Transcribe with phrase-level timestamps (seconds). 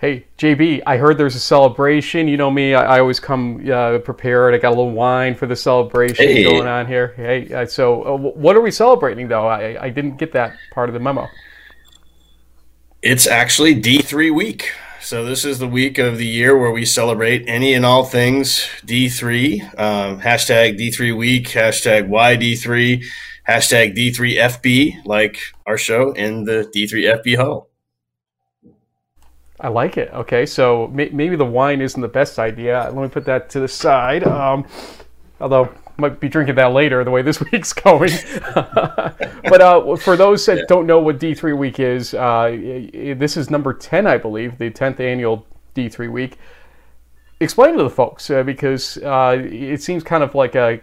[0.00, 2.28] Hey, JB, I heard there's a celebration.
[2.28, 4.54] You know me, I, I always come uh, prepared.
[4.54, 6.44] I got a little wine for the celebration Hey.
[6.44, 7.14] going on here.
[7.16, 9.48] Hey, uh, so uh, wh- what are we celebrating, though?
[9.48, 11.26] I, I didn't get that part of the memo.
[13.02, 14.70] It's actually D3 week.
[15.00, 18.68] So this is the week of the year where we celebrate any and all things
[18.86, 19.62] D3.
[19.80, 23.02] Um, hashtag D3 week, hashtag YD3,
[23.48, 27.67] hashtag D3FB, like our show in the D3FB huddle.
[29.60, 30.12] I like it.
[30.12, 32.90] Okay, so may, maybe the wine isn't the best idea.
[32.92, 34.24] Let me put that to the side.
[34.24, 34.66] Um,
[35.40, 38.12] although might be drinking that later, the way this week's going.
[38.54, 42.50] but uh, for those that don't know what D3 week is, uh,
[43.16, 46.38] this is number ten, I believe, the tenth annual D3 week.
[47.40, 50.80] Explain to the folks uh, because uh, it seems kind of like a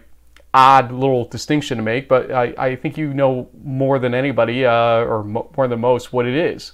[0.54, 5.04] odd little distinction to make, but I, I think you know more than anybody, uh,
[5.04, 6.72] or mo- more than most, what it is.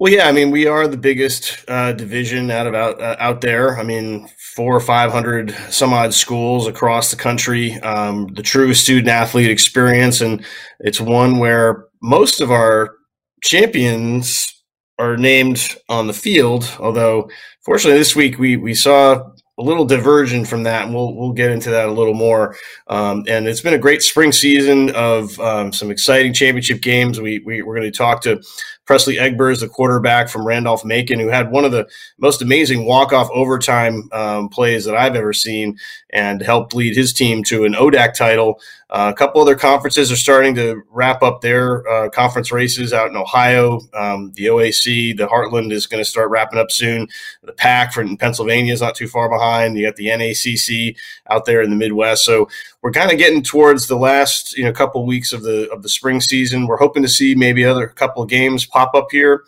[0.00, 3.40] Well, yeah, I mean, we are the biggest uh, division out of out, uh, out
[3.40, 3.76] there.
[3.76, 7.74] I mean, four or five hundred some odd schools across the country.
[7.80, 10.44] Um, the true student athlete experience, and
[10.78, 12.94] it's one where most of our
[13.42, 14.54] champions
[15.00, 16.72] are named on the field.
[16.78, 17.28] Although,
[17.64, 21.50] fortunately, this week we we saw a little diversion from that, and we'll we'll get
[21.50, 22.54] into that a little more.
[22.86, 27.20] Um, and it's been a great spring season of um, some exciting championship games.
[27.20, 28.40] We, we we're going to talk to
[28.88, 31.86] Presley Egbers, the quarterback from Randolph Macon, who had one of the
[32.16, 37.44] most amazing walk-off overtime um, plays that I've ever seen, and helped lead his team
[37.44, 38.58] to an ODAC title.
[38.88, 43.10] Uh, a couple other conferences are starting to wrap up their uh, conference races out
[43.10, 43.80] in Ohio.
[43.92, 47.08] Um, the OAC, the Heartland, is going to start wrapping up soon.
[47.42, 49.76] The PAC from Pennsylvania is not too far behind.
[49.76, 50.96] You got the NACC
[51.28, 52.24] out there in the Midwest.
[52.24, 52.48] So
[52.82, 55.88] we're kind of getting towards the last you know couple weeks of the of the
[55.88, 56.66] spring season.
[56.66, 59.44] We're hoping to see maybe other couple of games pop up here.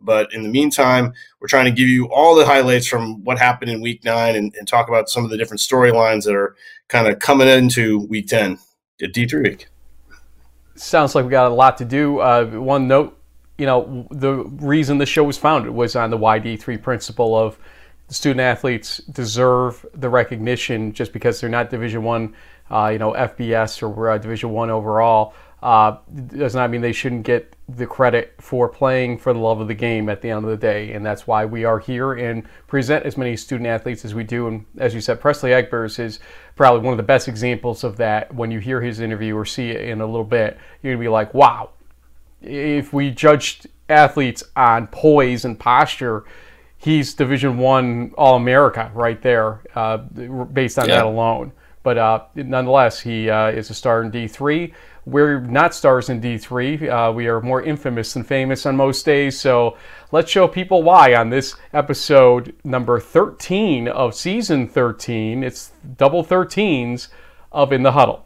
[0.00, 3.70] But in the meantime, we're trying to give you all the highlights from what happened
[3.70, 6.54] in week nine and, and talk about some of the different storylines that are
[6.88, 8.58] kind of coming into week 10
[9.02, 9.68] at D3 week.
[10.74, 12.18] sounds like we got a lot to do.
[12.18, 13.18] Uh, one note,
[13.56, 17.58] you know, the reason the show was founded was on the YD3 principle of
[18.08, 22.34] student athletes deserve the recognition just because they're not Division One,
[22.70, 25.34] uh, you know, FBS or uh, Division One overall.
[25.62, 29.68] Uh, does not mean they shouldn't get the credit for playing for the love of
[29.68, 32.42] the game at the end of the day, and that's why we are here and
[32.66, 34.46] present as many student athletes as we do.
[34.46, 36.20] And as you said, Presley Egbers is
[36.54, 38.34] probably one of the best examples of that.
[38.34, 41.08] When you hear his interview or see it in a little bit, you're gonna be
[41.08, 41.70] like, "Wow!"
[42.42, 46.24] If we judged athletes on poise and posture,
[46.76, 50.96] he's Division One All America right there, uh, based on Yeah.
[50.96, 51.52] that alone.
[51.84, 54.72] But uh, nonetheless, he uh, is a star in D3.
[55.04, 56.88] We're not stars in D3.
[57.10, 59.38] Uh, we are more infamous than famous on most days.
[59.38, 59.76] So
[60.10, 65.44] let's show people why on this episode number 13 of season 13.
[65.44, 67.08] It's double 13s
[67.52, 68.24] of In the Huddle.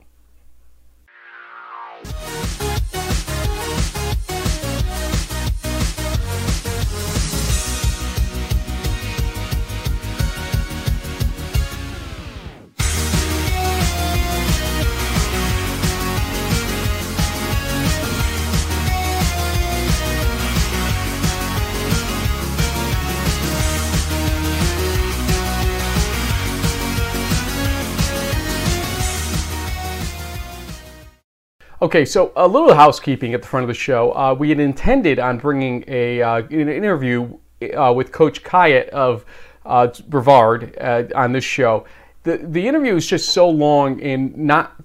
[31.88, 34.12] Okay, so a little housekeeping at the front of the show.
[34.12, 37.38] Uh, we had intended on bringing a uh, an interview
[37.74, 39.24] uh, with Coach Khayat of
[39.64, 41.86] uh, Brevard uh, on this show.
[42.24, 44.76] The the interview is just so long and not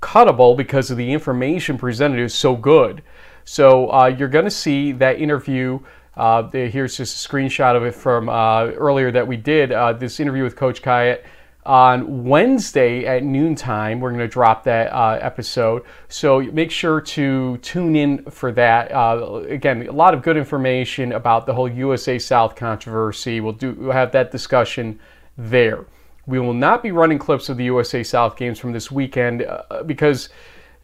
[0.00, 3.02] cuttable because of the information presented is so good.
[3.44, 5.80] So uh, you're going to see that interview.
[6.14, 9.70] Here's just a screenshot of it from earlier that we did.
[9.98, 11.24] This interview with Coach Khayat
[11.64, 14.00] on Wednesday at noontime.
[14.00, 15.84] We're going to drop that uh, episode.
[16.08, 18.90] So make sure to tune in for that.
[18.92, 23.40] Uh, again, a lot of good information about the whole USA South controversy.
[23.40, 24.98] We'll do we'll have that discussion
[25.38, 25.84] there.
[26.26, 29.82] We will not be running clips of the USA South games from this weekend uh,
[29.84, 30.28] because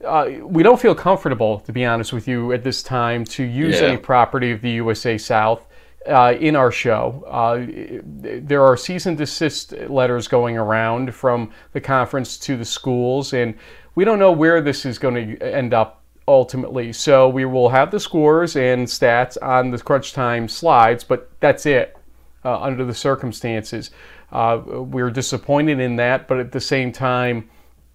[0.04, 3.80] uh, we don't feel comfortable, to be honest with you, at this time to use
[3.80, 3.88] Yeah.
[3.88, 5.66] any property of the USA South
[6.06, 7.24] uh, in our show.
[7.26, 7.66] Uh,
[8.04, 13.54] there are cease and desist letters going around from the conference to the schools, and
[13.94, 16.92] we don't know where this is going to end up ultimately.
[16.92, 21.66] So we will have the scores and stats on the crunch time slides, but that's
[21.66, 21.96] it
[22.44, 23.90] uh, under the circumstances.
[24.30, 27.48] Uh, we're disappointed in that, but at the same time,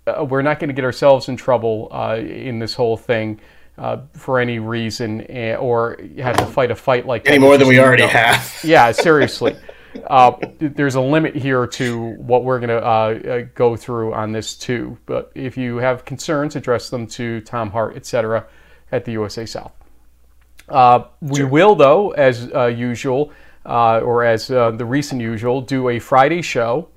[0.08, 3.40] uh, we're not going to get ourselves in trouble uh, in this whole thing.
[3.78, 7.68] Uh, for any reason eh, or have to fight a fight like any more than
[7.68, 8.60] we already have.
[8.64, 9.56] yeah, seriously.
[10.08, 14.32] Uh, there's a limit here to what we're going to uh, uh, go through on
[14.32, 14.98] this too.
[15.06, 18.46] But if you have concerns, address them to Tom Hart, etc.,
[18.92, 19.72] at the USA South.
[20.70, 23.32] Uh, we will, though, as uh, usual,
[23.66, 26.90] uh, or as uh, the recent usual, do a Friday show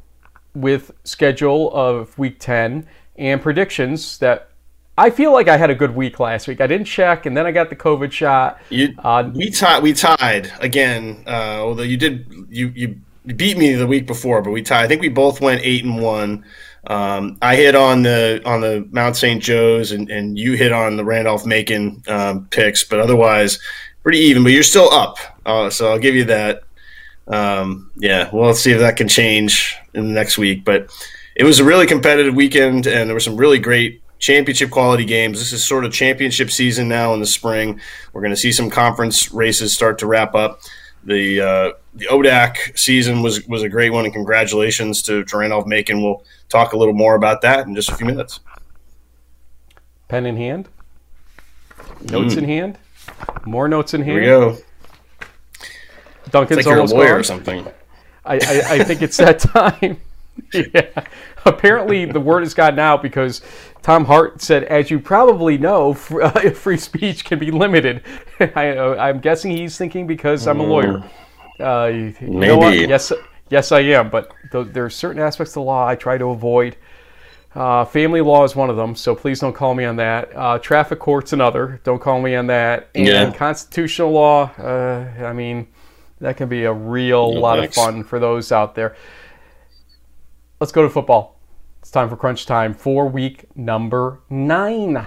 [0.55, 2.87] with schedule of Week 10
[3.17, 4.51] and predictions that
[4.99, 6.61] I feel like I had a good week last week.
[6.61, 8.61] I didn't check, and then I got the COVID shot.
[8.71, 9.83] You, Uh, we tied.
[9.83, 11.23] We tied again.
[11.27, 13.01] Uh, although you did, you you
[13.35, 14.85] beat me the week before, but we tied.
[14.85, 16.45] I think we both went eight and one.
[16.87, 19.43] Um, I hit on the on the Mount St.
[19.43, 23.59] Joe's, and, and you hit on the Randolph Macon um, picks, but otherwise
[24.03, 24.45] pretty even.
[24.45, 26.63] But you're still up, uh, so I'll give you that.
[27.29, 30.65] Um, yeah, well, let's see if that can change in the next week.
[30.65, 30.91] But
[31.35, 35.39] it was a really competitive weekend, and there were some really great championship quality games.
[35.39, 37.81] This is sort of championship season now in the spring.
[38.13, 40.61] We're going to see some conference races start to wrap up.
[41.05, 46.03] The uh, the ODAC season was was a great one, and congratulations to, Randolph Macon.
[46.03, 48.41] We'll talk a little more about that in just a few minutes.
[50.09, 50.69] pen in hand,
[52.11, 52.79] notes in hand,
[53.45, 54.05] more notes in Mm.
[54.05, 54.57] Here we hand.
[54.57, 54.59] go.
[56.31, 57.21] Duncan's It's like almost lawyer gone.
[57.21, 57.67] or something.
[58.25, 60.01] I, I, I think it's that time.
[60.53, 61.05] yeah.
[61.45, 63.41] Apparently, the word has gotten out because
[63.87, 65.91] Tom Hart said, as you probably know,
[66.21, 68.03] uh, free speech can be limited.
[68.41, 71.09] I, uh, I'm guessing he's thinking because I'm a lawyer.
[71.61, 72.59] Uh, you know?
[72.59, 72.89] Maybe.
[72.89, 73.13] Yes,
[73.49, 74.11] yes, I am.
[74.11, 76.75] But th- there are certain aspects of the law I try to avoid.
[77.55, 80.37] Uh, family law is one of them, so please don't call me on that.
[80.37, 81.81] Uh, traffic court's another.
[81.85, 82.89] Don't call me on that.
[82.97, 83.31] And Yeah.
[83.31, 85.69] constitutional law, uh, I mean,
[86.21, 87.79] that can be a real No lot thanks.
[87.79, 88.97] of fun for those out there.
[90.59, 91.36] Let's go to football.
[91.87, 95.07] It's time for crunch time for week number nine.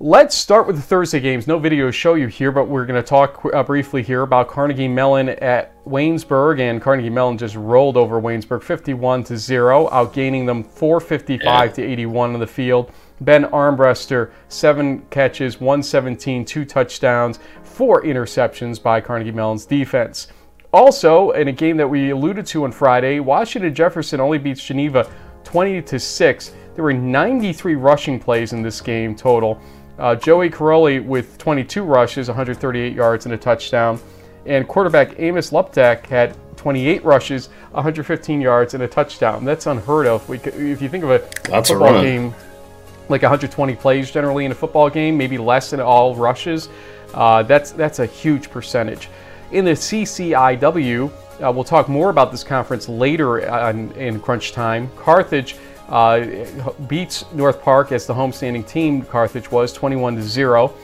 [0.00, 1.46] Let's start with the Thursday games.
[1.46, 4.48] No video to show you here, but we're going to talk uh, briefly here about
[4.48, 10.46] Carnegie Mellon at Waynesburg, and Carnegie Mellon just rolled over Waynesburg 51 to zero, outgaining
[10.46, 12.90] them 455 to 81 on the field.
[13.20, 17.38] Ben Armbruster, seven catches, 117, two touchdowns,
[17.74, 20.28] four interceptions by Carnegie Mellon's defense.
[20.72, 25.10] Also, in a game that we alluded to on Friday, Washington Jefferson only beats Geneva
[25.42, 26.52] 20 to 6.
[26.74, 29.60] There were 93 rushing plays in this game total.
[29.98, 34.00] Uh, Joey Caroli with 22 rushes, 138 yards, and a touchdown.
[34.46, 39.44] And quarterback Amos Luptak had 28 rushes, 115 yards, and a touchdown.
[39.44, 40.28] That's unheard of.
[40.28, 41.18] We if you think of a
[41.48, 42.04] That's football run.
[42.04, 42.34] game,
[43.08, 46.68] like 120 plays generally in a football game, maybe less than all rushes.
[47.14, 49.08] Uh, that's that's a huge percentage.
[49.52, 51.10] In the CCIW,
[51.42, 54.90] uh, we'll talk more about this conference later on, in crunch time.
[54.96, 55.56] Carthage
[55.88, 56.26] uh,
[56.88, 59.02] beats North Park as the homestanding team.
[59.02, 60.74] Carthage was 21 to zero.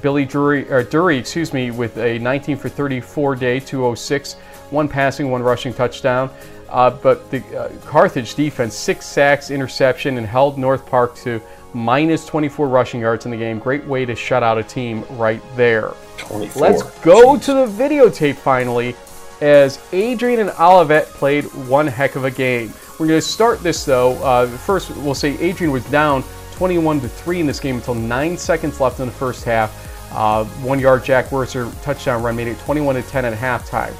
[0.00, 4.34] Billy Drury, or Dury, excuse me, with a 19 for 34 day, 206,
[4.70, 6.30] one passing, one rushing touchdown.
[6.68, 11.40] Uh, but the uh, Carthage defense, six sacks, interception, and held North Park to
[11.74, 13.58] minus 24 rushing yards in the game.
[13.58, 15.92] Great way to shut out a team right there.
[16.16, 16.62] 24.
[16.62, 18.94] Let's go to the videotape finally
[19.40, 22.72] as Adrian and Olivet played one heck of a game.
[22.98, 24.12] We're going to start this though.
[24.22, 26.22] Uh, first, we'll say Adrian was down
[26.52, 29.80] 21 to 3 in this game until 9 seconds left in the first half.
[30.12, 33.94] Uh, one yard Jack Wertzer touchdown run made it 21 to 10 at halftime.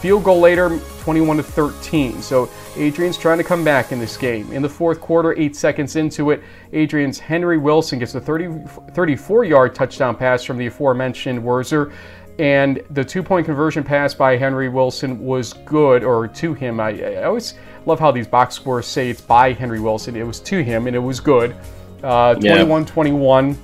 [0.00, 2.22] Field goal later, 21 to 13.
[2.22, 4.50] So Adrian's trying to come back in this game.
[4.52, 9.44] In the fourth quarter, eight seconds into it, Adrian's Henry Wilson gets a 30, 34
[9.44, 11.92] yard touchdown pass from the aforementioned Werzer.
[12.38, 16.78] And the two point conversion pass by Henry Wilson was good, or to him.
[16.78, 20.14] I, I always love how these box scores say it's by Henry Wilson.
[20.14, 21.56] It was to him, and it was good.
[22.04, 22.52] Uh, Yeah.
[22.62, 23.58] 21 21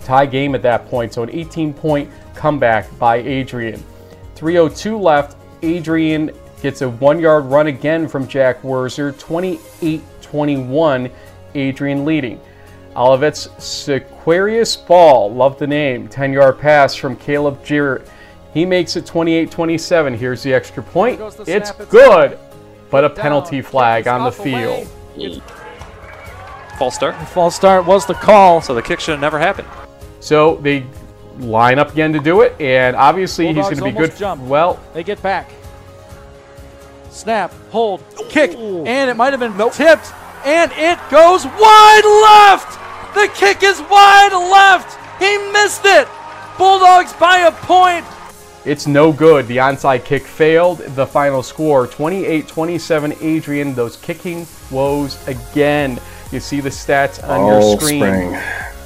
[0.00, 1.12] tie game at that point.
[1.14, 3.80] So an 18 point comeback by Adrian.
[4.34, 5.36] 302 left.
[5.64, 6.30] Adrian
[6.62, 9.16] gets a one yard run again from Jack Werzer.
[9.18, 11.10] 28 21.
[11.54, 12.40] Adrian leading.
[12.96, 18.08] Olivet's Sequarius Ball, love the name, 10 yard pass from Caleb Jarrett.
[18.52, 20.14] He makes it 28 27.
[20.14, 21.18] Here's the extra point.
[21.18, 22.38] the It's snap, it's good,
[22.90, 24.86] but a penalty kick flag on the field.
[26.78, 27.14] False start.
[27.28, 28.60] False start was the call.
[28.60, 29.68] So the kick should have never happened.
[30.20, 30.86] So they
[31.38, 34.16] line up again to do it, and obviously he's going to be good.
[34.16, 34.44] jumped.
[34.44, 35.50] Well, They get back.
[37.10, 40.12] Snap, hold, kick, and it might have been tipped,
[40.44, 42.80] and it goes wide left.
[43.14, 44.98] The kick is wide left.
[45.22, 46.08] He missed it.
[46.58, 48.04] Bulldogs by a point.
[48.64, 49.46] It's no good.
[49.46, 50.78] The onside kick failed.
[50.78, 53.74] The final score 28 27 Adrian.
[53.74, 56.00] Those kicking woes again.
[56.32, 58.00] You see the stats on All your screen.
[58.00, 58.40] spring.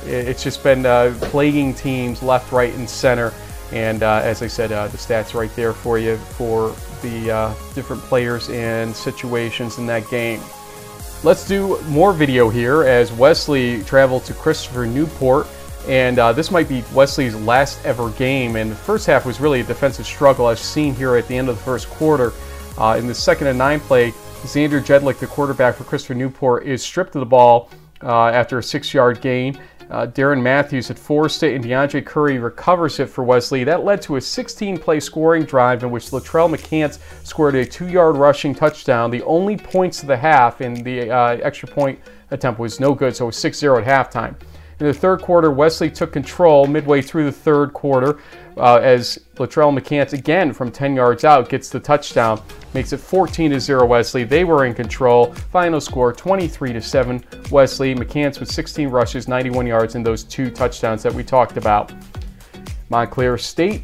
[0.05, 3.33] It's just been uh, plaguing teams left, right, and center.
[3.73, 8.03] And uh, as I said, uh, the stats right there for you for the different
[8.03, 10.41] players and situations in that game.
[11.25, 15.49] Let's do more video here as Wesley traveled to Christopher Newport.
[15.89, 18.55] And uh, this might be Wesley's last ever game.
[18.55, 21.49] And the first half was really a defensive struggle, as seen here at the end
[21.49, 22.33] of the first quarter.
[22.77, 24.13] Uh, in the second and nine play,
[24.43, 27.69] Xander Jedlick, the quarterback for Christopher Newport, is stripped of the ball
[28.03, 29.59] uh, after a six yard gain.
[29.91, 33.65] Uh, Darren Matthews had forced it, and DeAndre Curry recovers it for Wesley.
[33.65, 37.89] That led to a 16 play scoring drive in which Latrell McCants scored a two
[37.89, 39.11] yard rushing touchdown.
[39.11, 41.99] The only points of the half in the uh, extra point
[42.31, 44.35] attempt was no good, so it was 6 0 at halftime.
[44.81, 48.21] In the third quarter, Wesley took control midway through the third quarter
[48.57, 52.41] uh, as Latrell McCants, again from 10 yards out, gets the touchdown,
[52.75, 54.23] makes it 14 to 0 Wesley.
[54.23, 55.33] They were in control.
[55.51, 57.93] Final score 23 to 7 Wesley.
[57.95, 61.93] McCants with 16 rushes, 91 yards, and those two touchdowns that we talked about.
[62.89, 63.83] Montclair State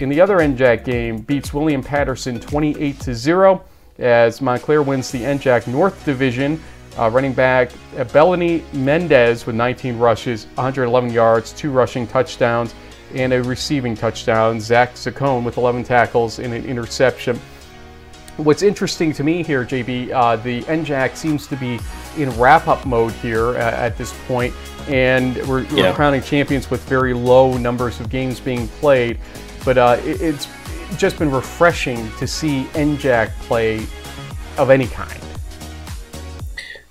[0.00, 3.64] in the other NJAC game beats William Paterson 28 to 0
[3.98, 6.60] as Montclair wins the NJAC North Division.
[6.98, 12.74] Uh, running back uh, Bellany Mendez with 19 rushes, 111 yards, two rushing touchdowns,
[13.14, 14.60] and a receiving touchdown.
[14.60, 17.40] Zach Saccone with 11 tackles and an interception.
[18.38, 21.78] What's interesting to me here, JB, uh, the NJAC seems to be
[22.16, 24.54] in wrap-up mode here uh, at this point,
[24.88, 29.18] and we're, we're crowning champions with very low numbers of games being played.
[29.64, 30.48] But uh, it, it's
[30.96, 33.86] just been refreshing to see NJAC play
[34.56, 35.22] of any kind.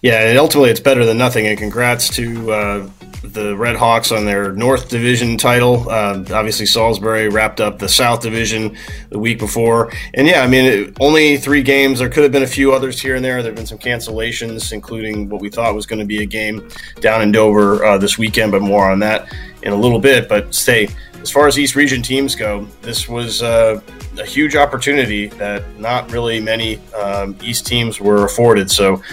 [0.02, 1.46] Yeah, and ultimately it's better than nothing.
[1.46, 2.90] And congrats to uh,
[3.24, 5.88] the Red Hawks on their North Division title.
[5.88, 8.76] Uh, obviously, Salisbury wrapped up the South Division
[9.10, 9.92] the week before.
[10.16, 12.00] And yeah, I mean, it, only three games.
[12.00, 13.44] There could have been a few others here and there.
[13.44, 16.68] There have been some cancellations, including what we thought was going to be a game
[17.00, 19.32] down in Dover uh, this weekend, but more on that
[19.62, 20.28] in a little bit.
[20.28, 20.90] But stay.
[21.22, 23.80] As far as East Region teams go, this was uh,
[24.18, 28.72] a huge opportunity that not really many um, East teams were afforded.
[28.72, 29.04] So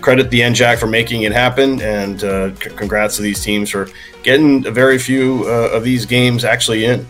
[0.00, 3.88] credit the NJAC for making it happen, and uh, c- congrats to these teams for
[4.22, 7.06] getting a very few uh, of these games actually in.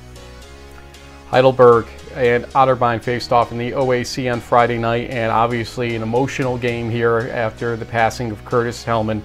[1.31, 6.57] Heidelberg and Otterbein faced off in the OAC on Friday night, and obviously an emotional
[6.59, 9.21] game here after the passing of Curtis Hellman.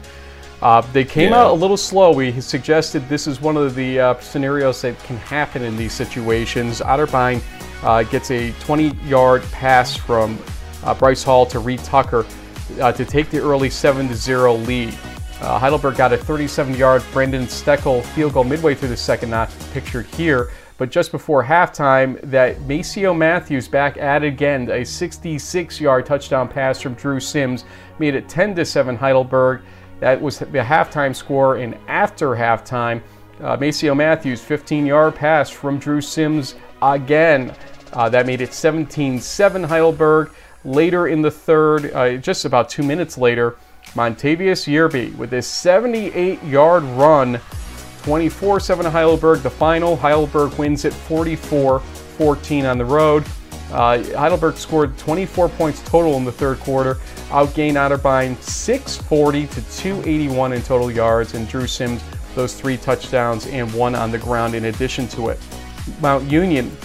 [0.62, 1.40] Uh, they came Yeah.
[1.42, 2.12] out a little slow.
[2.14, 6.80] We suggested this is one of the uh, scenarios that can happen in these situations.
[6.82, 7.42] Otterbein
[7.84, 10.38] uh, gets a 20 yard pass from
[10.84, 12.26] uh, Bryce Hall to Reed Tucker
[12.80, 14.98] uh, to take the early 7 0 lead.
[15.42, 19.54] Uh, Heidelberg got a 37 yard Brendan Steckel field goal midway through the second, not
[19.74, 20.52] pictured here.
[20.78, 26.82] But just before halftime, that Maceo Matthews back at again, a 66 yard touchdown pass
[26.82, 27.66] from Drew Sims
[28.00, 29.62] made it 10 7 Heidelberg.
[30.00, 31.58] That was the halftime score.
[31.58, 33.02] And after halftime,
[33.40, 37.56] uh, Maceo Matthews, 15 yard pass from Drew Sims again.
[37.94, 40.32] Uh, that made it 17 7 Heidelberg.
[40.66, 43.58] Later in the third, uh, just about two minutes later,
[43.96, 47.40] Montavious Yearby with his 78 yard run,
[48.04, 49.42] 24 7 Heidelberg.
[49.42, 53.26] The final, Heidelberg wins it 44 14 on the road.
[53.72, 56.96] Uh, Heidelberg scored 24 points total in the third quarter,
[57.30, 62.04] outgained Otterbein 640 to 281 in total yards, and Drew Sims
[62.36, 65.40] those three touchdowns and one on the ground in addition to it.
[66.02, 66.76] Mount Union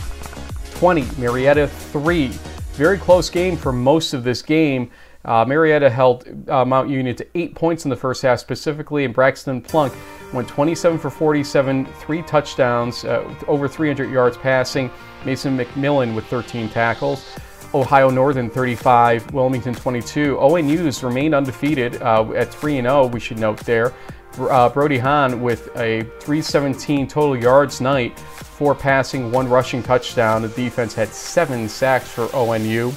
[0.74, 2.32] 20, Marietta 3.
[2.78, 4.92] Very close game for most of this game.
[5.24, 9.12] Uh, Marietta held uh, Mount Union to eight points in the first half specifically, and
[9.12, 9.92] Braxton Plunk
[10.32, 14.92] went 27 for 47, three touchdowns, uh, over 300 yards passing.
[15.24, 17.36] Mason McMillan with 13 tackles.
[17.74, 20.38] Ohio Northern 35, Wilmington 22.
[20.38, 23.92] ONU's remained undefeated uh, at 3 0, we should note there.
[24.38, 30.42] Uh, Brody Hahn with a 317 total yards night, four passing, one rushing touchdown.
[30.42, 32.94] The defense had seven sacks for ONU.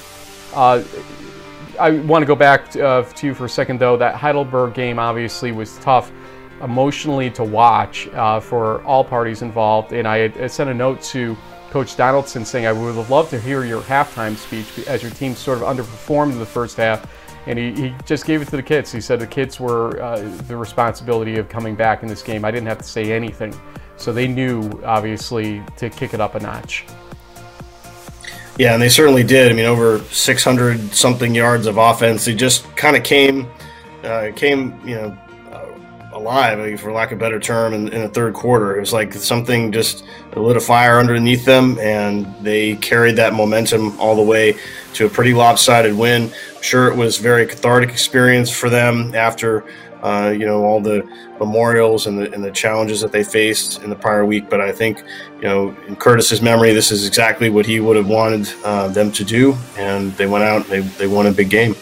[0.53, 0.83] Uh,
[1.79, 3.97] I want to go back to, uh, to you for a second, though.
[3.97, 6.11] That Heidelberg game obviously was tough
[6.61, 9.93] emotionally to watch uh, for all parties involved.
[9.93, 11.35] And I, had, sent a note to
[11.69, 15.35] Coach Donaldson saying I would have loved to hear your halftime speech as your team
[15.35, 17.09] sort of underperformed in the first half.
[17.47, 18.91] And he, he just gave it to the kids.
[18.91, 22.45] He said the kids were uh, the responsibility of coming back in this game.
[22.45, 23.55] I didn't have to say anything.
[23.97, 26.85] So they knew, obviously, to kick it up a notch.
[28.57, 29.51] Yeah, and they certainly did.
[29.51, 32.25] I mean, over 600 something yards of offense.
[32.25, 33.49] They just kind of came,
[34.03, 35.17] uh, came, you know,
[36.21, 38.77] alive, for lack of a better term, in, in, the third quarter.
[38.77, 43.99] It was like something just lit a fire underneath them, and they carried that momentum
[43.99, 44.55] all the way
[44.93, 46.31] to a pretty lopsided win.
[46.55, 49.65] I'm sure, it was a very cathartic experience for them after.
[50.03, 51.07] Uh, you know all the
[51.39, 54.71] memorials and the, and the challenges that they faced in the prior week, but I
[54.71, 55.03] think
[55.35, 59.11] you know in Curtis's memory, this is exactly what he would have wanted uh, them
[59.11, 61.75] to do, and they went out they, they won a big game.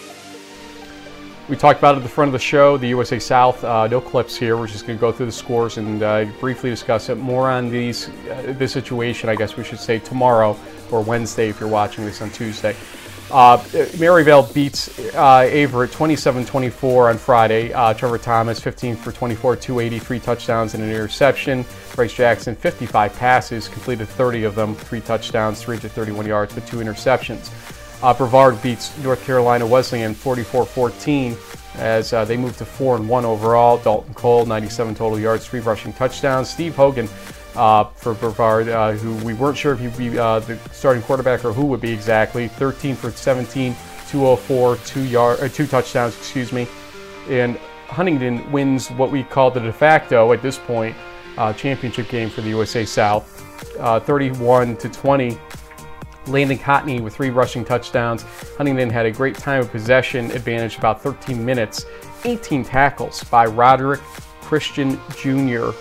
[1.49, 3.63] We talked about it at the front of the show, the USA South.
[3.63, 4.55] Uh, no clips here.
[4.55, 7.15] We're just going to go through the scores and uh, briefly discuss it.
[7.15, 10.55] More on these, uh, this situation, I guess we should say tomorrow
[10.91, 12.75] or Wednesday if you're watching this on Tuesday.
[13.31, 13.57] Uh,
[13.97, 17.73] Maryville beats uh, Averett 27-24 on Friday.
[17.73, 21.65] Uh, Trevor Thomas 15 for 24, 283 touchdowns and an interception.
[21.95, 27.51] Bryce Jackson 55 passes, completed 30 of them, three touchdowns, 331 yards, but two interceptions.
[28.01, 31.37] Uh, Brevard beats North Carolina Wesleyan 44-14
[31.75, 33.77] as uh, they move to 4 and 1 overall.
[33.77, 36.49] Dalton Cole 97 total yards, three rushing touchdowns.
[36.49, 37.09] Steve Hogan
[37.55, 41.43] uh, for Brevard, uh, who we weren't sure if he'd be uh, the starting quarterback
[41.43, 42.47] or who would be exactly.
[42.47, 43.73] 13 for 17,
[44.07, 46.67] 204, two yard, uh, two touchdowns, excuse me.
[47.27, 50.95] And Huntingdon wins what we call the de facto at this point
[51.55, 53.25] championship game for the USA South,
[54.05, 55.37] 31 to 20
[56.29, 58.23] Landon Cotney with three rushing touchdowns.
[58.57, 61.85] Huntingdon had a great time of possession advantage, about 13 minutes.
[62.25, 64.01] 18 tackles by Roderick
[64.41, 65.71] Christian Jr.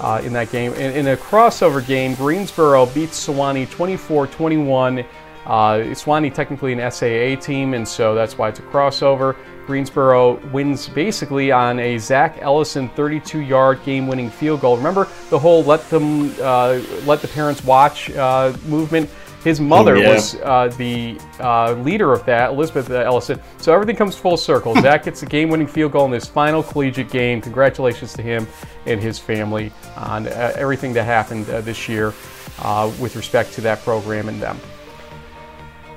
[0.00, 0.72] Uh, in that game.
[0.74, 5.04] In, in, a crossover game, Greensboro beats Sewanee 24 21.
[5.44, 9.36] Uh, Sewanee technically an SAA team, and so that's why it's a crossover.
[9.66, 14.76] Greensboro wins basically on a Zach Ellison 32-yard game-winning field goal.
[14.76, 19.10] Remember the whole "let them uh, let the parents watch" uh, movement.
[19.44, 20.14] His mother yeah.
[20.14, 23.40] was uh, the uh, leader of that, Elizabeth Ellison.
[23.58, 24.74] So everything comes full circle.
[24.82, 27.40] Zach gets the game winning field goal in his final collegiate game.
[27.40, 28.46] Congratulations to him
[28.86, 32.14] and his family on uh, everything that happened uh, this year
[32.60, 34.58] uh, with respect to that program and them.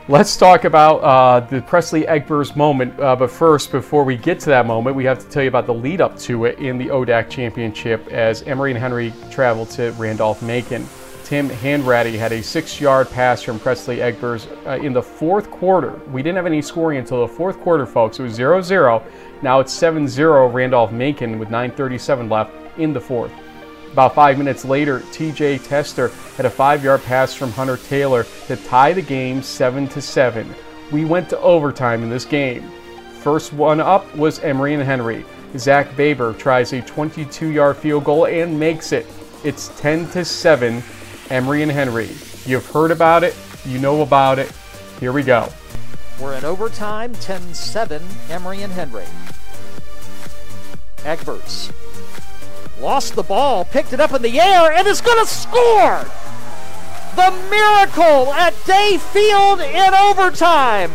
[0.08, 2.98] Let's talk about uh, the Presley Egbers moment.
[2.98, 5.74] but first, before we get to that moment, we have to tell you about the
[5.74, 10.42] lead up to it in the ODAC Championship as Emory and Henry traveled to Randolph
[10.42, 10.88] Macon.
[11.26, 16.00] Tim Handratty had a six yard pass from Presley Egbers uh, in the fourth quarter.
[16.12, 18.20] We didn't have any scoring until the fourth quarter, folks.
[18.20, 19.04] It was 0 0.
[19.42, 23.32] Now it's 7 0 Randolph Macon with 9.37 left in the fourth.
[23.92, 28.56] About five minutes later, TJ Tester had a five yard pass from Hunter Taylor to
[28.56, 30.54] tie the game 7 7.
[30.92, 32.70] We went to overtime in this game.
[33.22, 35.26] First one up was Emory and Henry.
[35.58, 39.08] Zach Baber tries a 22 yard field goal and makes it.
[39.44, 40.84] It's 10 7
[41.30, 42.10] Emory and Henry.
[42.46, 43.36] You've heard about it,
[43.66, 44.52] you know about it.
[45.00, 45.50] Here we go.
[46.20, 49.06] We're in overtime, 10 7, Emory and Henry.
[50.98, 51.72] Egbers
[52.80, 56.06] lost the ball, picked it up in the air, and is going to score!
[57.16, 60.92] The miracle at Day Field in overtime!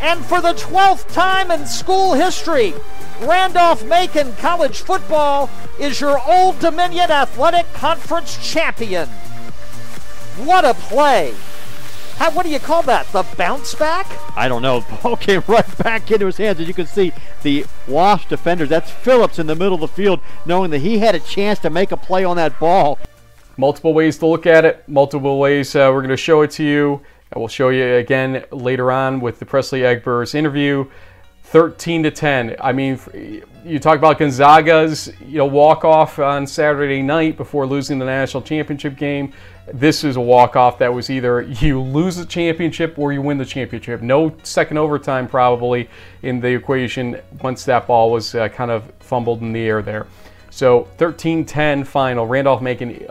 [0.00, 2.74] And for the 12th time in school history,
[3.22, 9.08] Randolph Macon College football is your Old Dominion Athletic Conference champion.
[10.36, 11.34] What a play!
[12.16, 13.06] How, what do you call that?
[13.08, 14.06] The bounce back?
[14.36, 14.80] I don't know.
[14.80, 16.60] The ball came right back into his hands.
[16.60, 20.20] As you can see, the Wasp defenders, that's Phillips in the middle of the field,
[20.46, 22.98] knowing that he had a chance to make a play on that ball.
[23.56, 26.64] Multiple ways to look at it, multiple ways uh, we're going to show it to
[26.64, 27.00] you.
[27.30, 30.86] And we'll show you again later on with the Presley Egbers interview.
[31.44, 32.56] 13 to 10.
[32.60, 32.98] I mean,
[33.64, 38.42] you talk about Gonzaga's you know walk off on Saturday night before losing the national
[38.42, 39.32] championship game.
[39.72, 43.38] This is a walk off that was either you lose the championship or you win
[43.38, 44.02] the championship.
[44.02, 45.88] No second overtime probably
[46.22, 50.06] in the equation once that ball was uh, kind of fumbled in the air there.
[50.50, 52.26] So 13-10 final.
[52.26, 53.08] Randolph Macon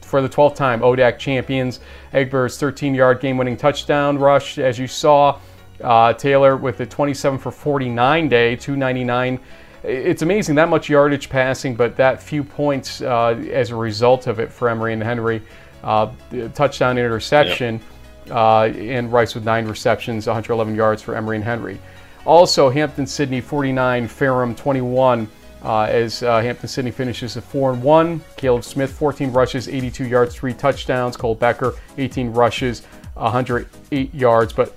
[0.00, 1.80] for the 12th time ODAC champions.
[2.12, 5.38] Egbers 13-yard game-winning touchdown rush, as you saw.
[5.80, 9.38] Uh, Taylor with a 27 for 49 day, 299.
[9.82, 14.40] It's amazing that much yardage passing, but that few points uh, as a result of
[14.40, 15.42] it for Emory and Henry.
[15.84, 16.10] Uh,
[16.54, 17.80] touchdown interception,
[18.26, 18.34] yep.
[18.34, 21.78] Uh, and Rice with nine receptions, 111 yards for Emory and Henry.
[22.24, 25.28] Also, Hampden-Sydney 49, Ferrum 21.
[25.62, 28.20] Uh, as uh, Hampden-Sydney finishes at 4 and 1.
[28.36, 31.16] Caleb Smith, 14 rushes, 82 yards, 3 touchdowns.
[31.16, 32.82] Cole Becker, 18 rushes,
[33.14, 34.76] 108 yards, but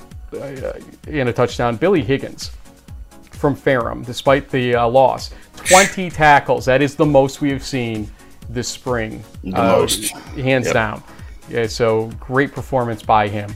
[1.08, 1.76] in a touchdown.
[1.76, 2.52] Billy Higgins
[3.32, 6.66] from Ferrum, despite the uh, loss, 20 tackles.
[6.66, 8.10] That is the most we have seen
[8.50, 9.24] this spring.
[9.44, 10.12] The uh, most.
[10.12, 10.74] Hands yep.
[10.74, 11.04] down.
[11.50, 13.54] Yeah, so great performance by him.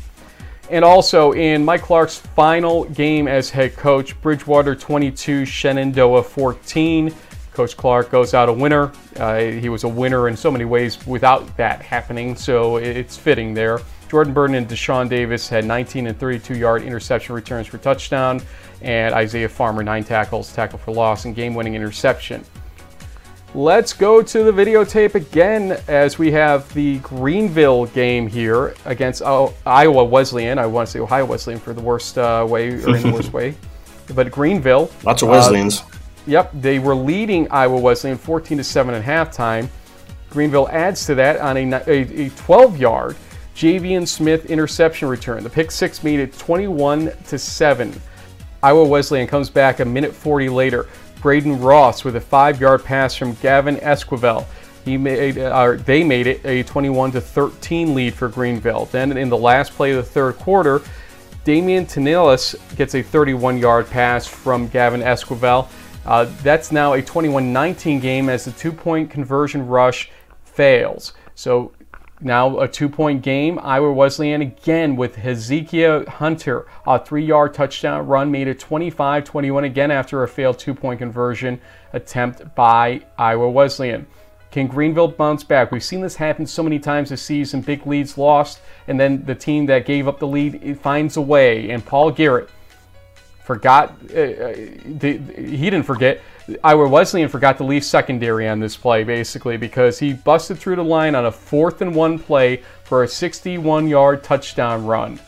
[0.70, 7.14] And also in Mike Clark's final game as head coach, Bridgewater 22, Shenandoah 14.
[7.54, 8.92] Coach Clark goes out a winner.
[9.18, 13.54] Uh, he was a winner in so many ways without that happening, so it's fitting
[13.54, 13.80] there.
[14.14, 18.40] Jordan Burton and Deshaun Davis had 19 and 32 yard interception returns for touchdown,
[18.84, 22.46] and Isaiah Farmer, nine tackles, tackle for loss, and game winning interception.
[23.56, 30.04] Let's go to the videotape again as we have the Greenville game here against Iowa
[30.04, 30.60] Wesleyan.
[30.60, 33.34] I want to say Ohio Wesleyan for the worst uh, way or in the worst
[33.34, 33.56] way,
[34.14, 34.92] but Greenville.
[35.04, 35.82] Lots of Wesleyans.
[35.82, 35.86] Uh,
[36.28, 39.70] Yep, they were leading Iowa Wesleyan 14 to 7 at halftime.
[40.30, 43.18] Greenville adds to that on a, a 12 yard
[43.56, 45.44] Javian Smith interception return.
[45.44, 48.02] The pick six made it 21 to 7.
[48.62, 50.88] Iowa Wesleyan comes back a minute 40 later.
[51.22, 54.46] Braden Ross with a five yard pass from Gavin Esquivel.
[54.84, 58.86] He made, uh, they made it a 21 to 13 lead for Greenville.
[58.92, 60.82] Then in the last play of the third quarter,
[61.46, 65.68] Damian Tanilis gets a 31 yard pass from Gavin Esquivel.
[66.06, 70.10] Uh, that's now a 21-19 game as the two-point conversion rush
[70.44, 71.14] fails.
[71.36, 71.72] So
[72.24, 73.60] now a two-point game.
[73.62, 80.24] Iowa Wesleyan again with Hezekiah Hunter, a three-yard touchdown run made it 25-21 again after
[80.24, 81.60] a failed two-point conversion
[81.94, 84.08] attempt by Iowa Wesleyan.
[84.52, 85.72] Can Greenville bounce back?
[85.72, 87.62] We've seen this happen so many times this season.
[87.62, 91.72] Big leads lost, and then the team that gave up the lead finds a way.
[91.72, 92.50] And Paul Garrett
[93.44, 94.54] forgot, uh, uh,
[94.86, 96.22] the, he didn't forget.
[96.64, 100.84] Iowa Wesleyan forgot to leave secondary on this play, basically, because he busted through the
[100.84, 105.20] line on a fourth and one play for a 61 yard touchdown run.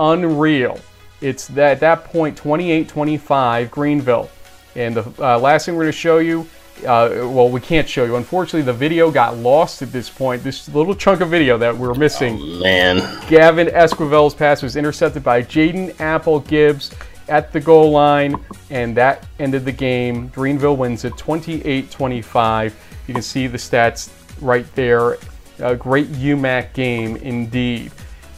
[0.00, 0.80] Unreal.
[1.20, 4.30] It's that, at that point 28 25 Greenville.
[4.74, 6.46] And the uh, last thing we're going to show you
[6.80, 8.16] uh, well, we can't show you.
[8.16, 10.42] Unfortunately, the video got lost at this point.
[10.42, 12.38] This little chunk of video that we're missing.
[12.40, 12.96] Oh, man.
[13.28, 16.90] Gavin Esquivel's pass was intercepted by Jaden Apple Gibbs
[17.28, 18.36] at the goal line,
[18.70, 20.28] and that ended the game.
[20.28, 23.02] Greenville wins it 28 25.
[23.06, 24.10] You can see the stats
[24.40, 25.18] right there.
[25.60, 27.92] A great UMAC game indeed.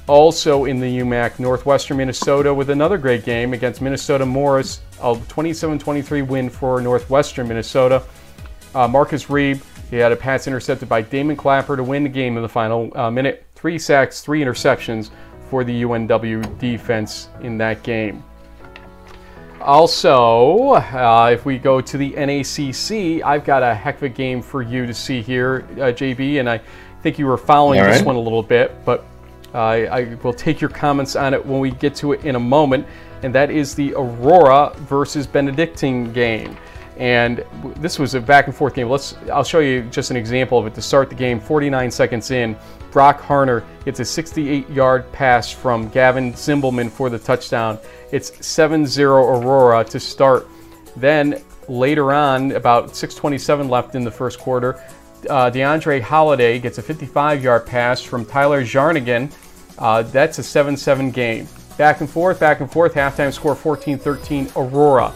[0.07, 5.79] Also in the UMAC, Northwestern Minnesota with another great game against Minnesota Morris, a 27
[5.79, 8.03] 23 win for Northwestern Minnesota.
[8.75, 12.37] Uh, Marcus Reeb, he had a pass intercepted by Damon Clapper to win the game
[12.37, 13.47] in the final uh, minute.
[13.55, 15.11] Three sacks, three interceptions
[15.49, 18.23] for the UNW defense in that game.
[19.61, 24.43] Also, uh, if we go to the NACC, I've got a heck of a game
[24.43, 26.61] for you to see here, uh, JB, and I
[27.03, 27.93] think you were following right.
[27.93, 29.05] this one a little bit, but
[29.55, 32.41] uh, I will take your comments on it when we get to it in a
[32.41, 32.87] moment,
[33.23, 36.57] and that is the Aurora versus Benedictine game.
[36.99, 37.45] And
[37.77, 38.89] this was a back and forth game.
[38.89, 41.41] Let's I'll show you just an example of it to start the game.
[41.41, 42.57] 49 seconds in,
[42.97, 47.79] Brock Harner gets a 68-yard pass from Gavin Zimbelman for the touchdown.
[48.11, 50.49] It's 7-0 Aurora to start.
[50.97, 54.83] Then later on, about 6:27 left in the first quarter,
[55.29, 59.31] uh, DeAndre Holiday gets a 55-yard pass from Tyler Jarnigan.
[59.79, 61.47] Uh, that's a 7-7 game.
[61.77, 62.95] Back and forth, back and forth.
[62.95, 65.13] Halftime score 14-13 Aurora.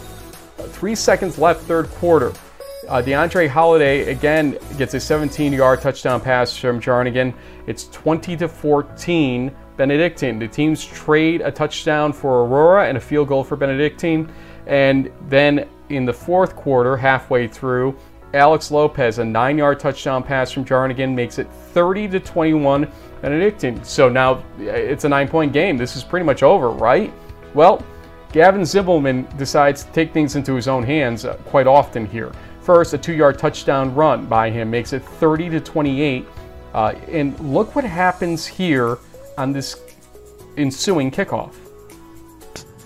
[0.72, 2.34] Three seconds left, third quarter.
[2.90, 7.32] Uh, DeAndre Holiday again gets a 17-yard touchdown pass from Jarnigan.
[7.70, 10.40] It's 20 to 14 Benedictine.
[10.40, 14.28] The teams trade a touchdown for Aurora and a field goal for Benedictine.
[14.66, 17.96] And then in the fourth quarter, halfway through,
[18.34, 22.90] Alex Lopez, a nine-yard touchdown pass from Jarnigan, makes it 30 to 21
[23.22, 23.84] Benedictine.
[23.84, 25.76] So now it's a nine-point game.
[25.76, 27.12] This is pretty much over, right?
[27.54, 27.86] Well,
[28.32, 32.32] Gavin Zimbelman decides to take things into his own hands uh, quite often here.
[32.62, 36.26] First, a two-yard touchdown run by him makes it 30 to 28.
[36.74, 38.98] Uh, and look what happens here
[39.36, 39.80] on this
[40.56, 41.54] ensuing kickoff.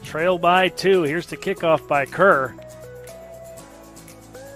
[0.03, 1.03] Trail by two.
[1.03, 2.55] Here's the kickoff by Kerr.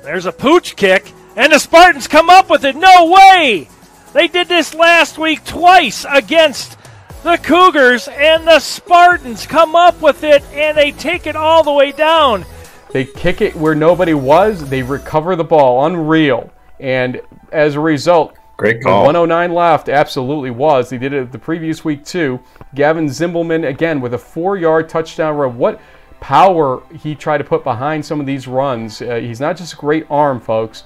[0.03, 2.77] There's a pooch kick, and the Spartans come up with it.
[2.77, 3.69] No way!
[4.12, 6.79] They did this last week twice against
[7.23, 11.73] the Cougars, and the Spartans come up with it, and they take it all the
[11.73, 12.47] way down.
[12.91, 14.71] They kick it where nobody was.
[14.71, 15.85] They recover the ball.
[15.85, 16.51] Unreal.
[16.81, 17.21] And
[17.53, 19.05] as a result, Great call.
[19.05, 19.88] 109 left.
[19.88, 20.90] Absolutely was.
[20.90, 22.40] He did it the previous week too.
[22.75, 25.57] Gavin Zimbelman again with a four-yard touchdown run.
[25.57, 25.81] What
[26.21, 29.01] power he tried to put behind some of these runs.
[29.01, 30.85] Uh, he's not just a great arm, folks.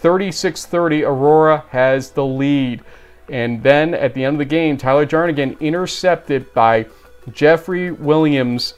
[0.00, 2.82] 36-30, Aurora has the lead.
[3.28, 6.86] And then at the end of the game, Tyler Jarnigan intercepted by
[7.30, 8.74] Jeffrey Williams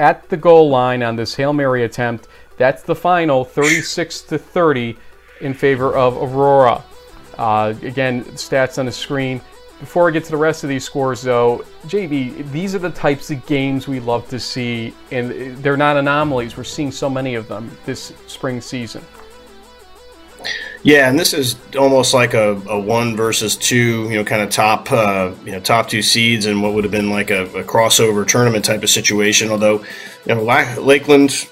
[0.00, 2.26] at the goal line on this Hail Mary attempt.
[2.58, 4.96] That's the final 36 to 30
[5.40, 6.82] in favor of Aurora.
[7.38, 9.40] Uh, again, stats on the screen.
[9.80, 13.32] Before I get to the rest of these scores, though, JB, these are the types
[13.32, 16.56] of games we love to see, and they're not anomalies.
[16.56, 19.04] We're seeing so many of them this spring season.
[20.84, 24.50] Yeah, and this is almost like a, a one versus two, you know, kind of
[24.50, 27.62] top, uh, you know, top two seeds, and what would have been like a, a
[27.62, 29.50] crossover tournament type of situation.
[29.50, 29.84] Although,
[30.26, 31.48] you know, Lakeland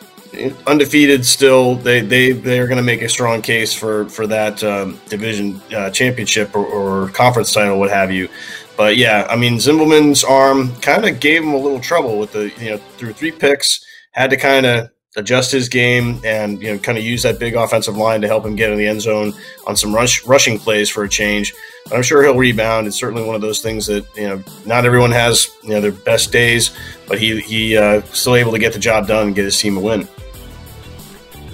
[0.66, 4.62] undefeated still, they they they are going to make a strong case for for that
[4.62, 8.28] um, division uh, championship or, or conference title, what have you.
[8.76, 12.52] But yeah, I mean, Zimbelman's arm kind of gave him a little trouble with the
[12.58, 16.78] you know through three picks, had to kind of adjust his game and you know
[16.78, 19.32] kind of use that big offensive line to help him get in the end zone
[19.66, 21.52] on some rush, rushing plays for a change.
[21.84, 22.86] But I'm sure he'll rebound.
[22.86, 25.92] It's certainly one of those things that you know not everyone has you know their
[25.92, 26.76] best days,
[27.08, 29.76] but he he uh, still able to get the job done and get his team
[29.76, 30.08] a win.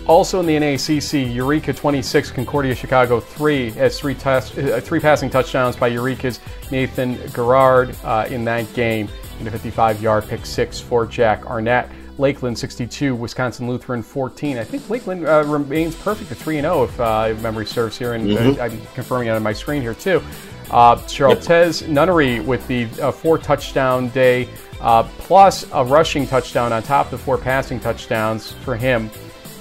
[0.06, 5.28] Also in the NACC, Eureka 26, Concordia Chicago 3 as three, test, uh, three passing
[5.28, 6.38] touchdowns by Eureka's
[6.70, 9.08] Nathan Gerard uh, in that game
[9.40, 11.90] in a 55 yard pick six for Jack Arnett.
[12.18, 14.58] Lakeland 62, Wisconsin Lutheran 14.
[14.58, 18.30] I think Lakeland uh, remains perfect at 3 0 if uh, memory serves here, and
[18.30, 18.60] uh, mm-hmm.
[18.60, 20.22] I'm confirming it on my screen here too.
[20.70, 21.90] Uh, Charlotte's yep.
[21.90, 24.48] Nunnery with the uh, four touchdown day,
[24.80, 29.10] uh, plus a rushing touchdown on top of the four passing touchdowns for him.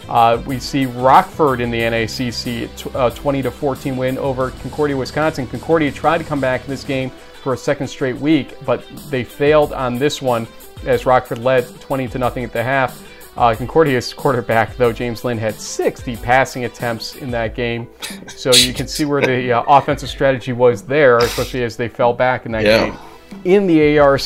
[0.07, 5.47] Uh, we see Rockford in the NACC, uh, 20 to 14 win over Concordia, Wisconsin.
[5.47, 9.23] Concordia tried to come back in this game for a second straight week, but they
[9.23, 10.47] failed on this one
[10.85, 13.01] as Rockford led 20 to nothing at the half.
[13.38, 17.88] Uh, Concordia's quarterback, though, James Lynn, had 60 passing attempts in that game.
[18.27, 22.13] So you can see where the uh, offensive strategy was there, especially as they fell
[22.13, 22.85] back in that yeah.
[22.85, 22.97] game.
[23.43, 24.19] In the ARC,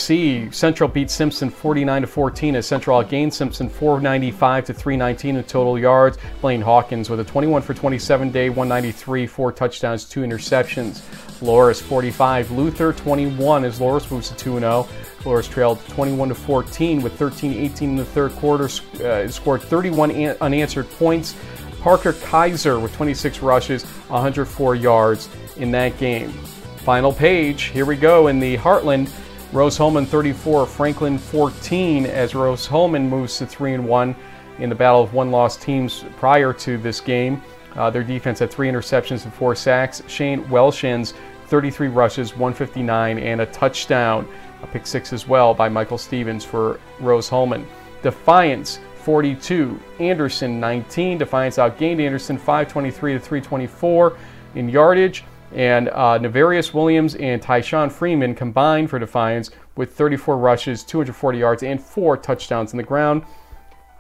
[0.54, 5.78] Central beat Simpson 49 to 14 as Central outgained Simpson 495 to 319 in total
[5.78, 6.18] yards.
[6.40, 11.02] Blaine Hawkins with a 21 for 27 day, 193, four touchdowns, two interceptions.
[11.42, 14.88] Loras 45, Luther 21 as Loras moves to 2 0.
[15.24, 18.70] Loras trailed 21 to 14 with 13-18 in the third quarter.
[19.04, 21.36] Uh, scored 31 an- unanswered points.
[21.82, 26.32] Parker Kaiser with 26 rushes, 104 yards in that game.
[26.80, 27.64] Final page.
[27.64, 29.10] Here we go in the Heartland.
[29.52, 34.16] Rose-Hulman 34, Franklin 14 as Rose-Hulman moves to 3 and 1
[34.60, 37.42] in the battle of one loss teams prior to this game.
[37.76, 40.04] Uh, their defense had three interceptions and four sacks.
[40.08, 41.14] Shane Welshins
[41.48, 44.28] 33 rushes, 159 and a touchdown.
[44.64, 47.66] A pick six as well by Michael Stevens for Rose-Hulman.
[48.02, 51.18] Defiance 42, Anderson 19.
[51.18, 54.18] Defiance outgained Anderson 523 to 324
[54.56, 55.24] in yardage.
[55.54, 61.64] And uh, Navarius Williams and Tyshawn Freeman combined for Defiance with 34 rushes, 240 yards,
[61.64, 63.24] and four touchdowns in the ground.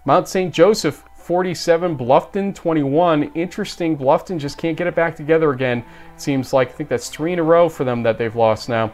[0.05, 0.53] Mount St.
[0.53, 3.31] Joseph 47, Bluffton 21.
[3.33, 5.79] Interesting, Bluffton just can't get it back together again.
[5.79, 8.69] It seems like I think that's three in a row for them that they've lost
[8.69, 8.91] now.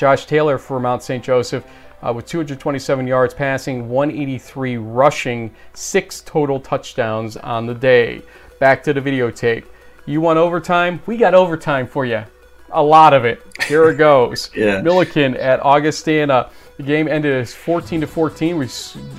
[0.00, 1.22] Josh Taylor for Mount St.
[1.22, 1.62] Joseph
[2.02, 8.22] uh, with 227 yards passing, 183 rushing, six total touchdowns on the day.
[8.60, 9.64] Back to the videotape.
[10.06, 11.02] You want overtime?
[11.04, 12.24] We got overtime for you.
[12.72, 13.42] A lot of it.
[13.64, 14.50] Here it goes.
[14.56, 14.80] yeah.
[14.80, 16.48] Millikin at Augustana.
[16.78, 18.56] The game ended as 14 to 14.
[18.56, 18.68] We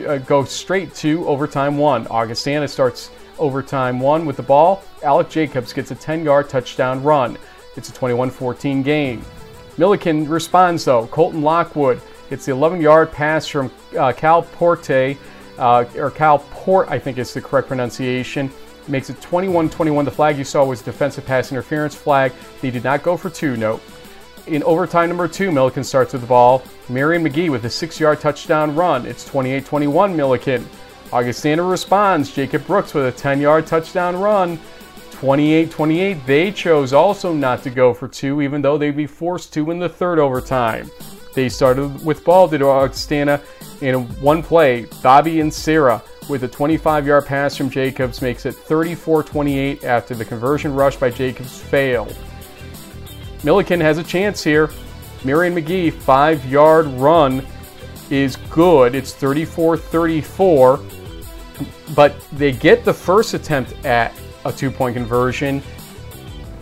[0.07, 2.07] uh, go straight to overtime one.
[2.07, 4.81] Augustana starts overtime one with the ball.
[5.03, 7.37] Alec Jacobs gets a 10 yard touchdown run.
[7.77, 9.23] It's a 21 14 game.
[9.77, 11.07] Millikin responds though.
[11.07, 15.17] Colton Lockwood gets the 11 yard pass from uh, Cal Porte,
[15.57, 18.51] uh, or Cal Port, I think is the correct pronunciation
[18.87, 20.05] makes it 21-21.
[20.05, 22.33] The flag you saw was defensive pass interference flag.
[22.61, 23.57] They did not go for two.
[23.57, 23.81] Note.
[24.47, 26.63] In overtime number two, Millikin starts with the ball.
[26.89, 29.05] Marion McGee with a six-yard touchdown run.
[29.05, 30.65] It's 28-21 Millikin.
[31.13, 32.31] Augustana responds.
[32.31, 34.59] Jacob Brooks with a 10-yard touchdown run.
[35.21, 36.25] 28-28.
[36.25, 39.77] They chose also not to go for two, even though they'd be forced to in
[39.77, 40.89] the third overtime.
[41.35, 43.39] They started with ball to Augustana
[43.81, 44.87] in one play.
[45.03, 50.15] Bobby and Sarah with a 25 yard pass from Jacobs makes it 34 28 after
[50.15, 52.17] the conversion rush by Jacobs failed.
[53.43, 54.71] Millikin has a chance here.
[55.23, 57.45] Marion McGee, five yard run
[58.09, 58.95] is good.
[58.95, 60.79] It's 34 34,
[61.95, 64.13] but they get the first attempt at
[64.45, 65.61] a two point conversion.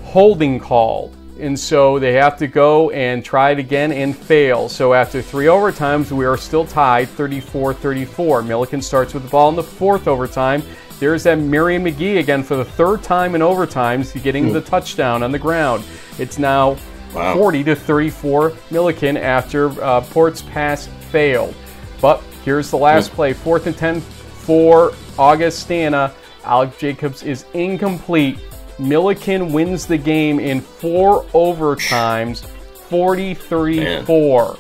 [0.04, 4.70] Holding called and so they have to go and try it again and fail.
[4.70, 8.44] So after three overtimes, we are still tied 34 34.
[8.44, 10.62] Millikin starts with the ball in the fourth overtime.
[11.00, 15.32] There's that Marion McGee again for the third time in overtimes, getting the touchdown on
[15.32, 15.86] the ground.
[16.18, 16.78] It's now
[17.14, 17.36] wow.
[17.36, 21.56] 40 to 34 Millikin after uh, Port's pass failed.
[22.02, 26.14] But here's the last play fourth and 10 for Augustana.
[26.44, 28.40] Alec Jacobs is incomplete
[28.80, 34.58] Millikin wins the game in four overtimes, 43 4.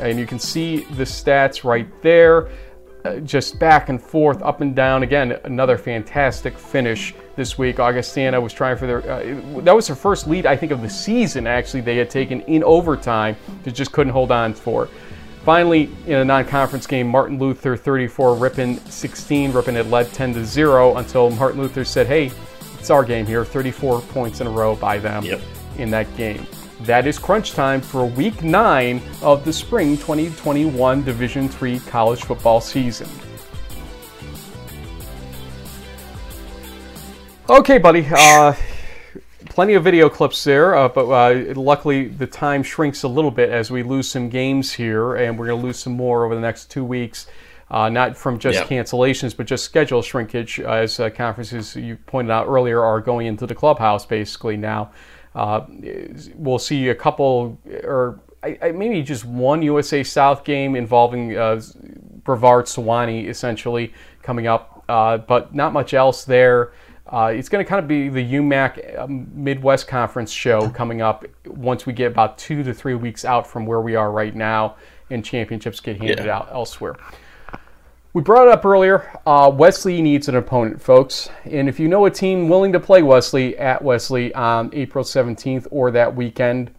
[0.00, 2.48] And you can see the stats right there.
[3.04, 5.02] uh, just back and forth, up and down.
[5.02, 7.78] Again, another fantastic finish this week.
[7.78, 10.88] Augustana was trying for their, uh, that was their first lead, I think, of the
[10.88, 14.88] season, actually, they had taken in overtime, they just couldn't hold on for.
[15.44, 19.52] Finally, in a non-conference game, Martin Luther 34, Ripon 16.
[19.52, 22.30] Ripon had led 10 to 0 until Martin Luther said, hey,
[22.78, 23.44] it's our game here.
[23.44, 25.40] 34 points in a row by them Yep.
[25.76, 26.46] in that game.
[26.80, 32.60] That is crunch time for week nine of the spring 2021 Division III college football
[32.62, 33.08] season.
[37.50, 38.06] Okay, buddy.
[38.10, 38.54] Uh,
[39.54, 43.50] plenty of video clips there, uh, but uh, luckily the time shrinks a little bit
[43.50, 46.40] as we lose some games here, and we're going to lose some more over the
[46.40, 47.28] next two weeks.
[47.70, 48.66] Uh, not from just Yeah.
[48.66, 53.46] cancellations, but just schedule shrinkage, as uh, conferences you pointed out earlier are going into
[53.46, 54.90] the clubhouse basically now.
[55.36, 55.60] Uh,
[56.34, 61.60] we'll see a couple, or I, I, maybe just one USA South game involving uh,
[62.24, 66.72] Brevard Sewanee essentially coming up, uh, but not much else there.
[67.06, 71.24] Uh, it's going to kind of be the UMAC um, Midwest Conference show coming up
[71.46, 74.76] once we get about two to three weeks out from where we are right now,
[75.10, 76.36] and championships get handed Yeah.
[76.36, 76.96] out elsewhere.
[78.14, 79.10] We brought it up earlier.
[79.26, 81.28] Uh, Wesley needs an opponent, folks.
[81.44, 85.66] And if you know a team willing to play Wesley at Wesley on April 17th
[85.70, 86.70] or that weekend,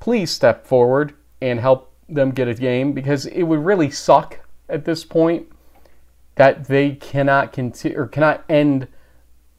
[0.00, 4.84] please step forward and help them get a game because it would really suck at
[4.84, 5.46] this point
[6.34, 8.88] that they cannot continue or cannot end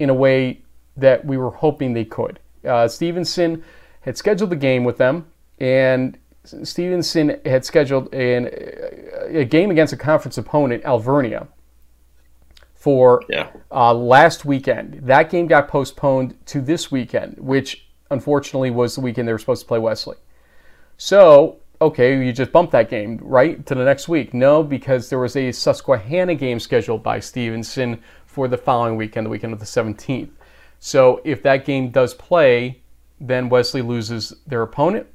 [0.02, 0.62] in a way
[0.98, 2.40] that we were hoping they could.
[2.68, 3.64] Uh, Stevenson
[4.02, 5.28] had scheduled the game with them,
[5.60, 8.50] and Stevenson had scheduled an,
[9.28, 11.48] a game against a conference opponent, Alvernia,
[12.74, 13.50] for Yeah.
[13.72, 15.02] uh, last weekend.
[15.04, 19.62] That game got postponed to this weekend, which unfortunately was the weekend they were supposed
[19.62, 20.18] to play Wesley.
[20.98, 24.34] So, okay, you just bumped that game, right, to the next week.
[24.34, 29.30] No, because there was a Susquehanna game scheduled by Stevenson for the following weekend, the
[29.30, 30.30] weekend of the 17th.
[30.80, 32.82] So, if that game does play,
[33.20, 35.06] then Wesley loses their opponent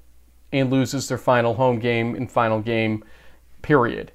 [0.53, 3.03] and loses their final home game and final game,
[3.63, 4.13] period.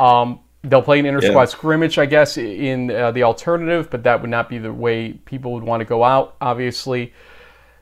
[0.00, 1.44] Um, they'll play an inter squad Yeah.
[1.46, 5.52] scrimmage, I guess, in uh, the alternative, but that would not be the way people
[5.52, 7.12] would want to go out, obviously.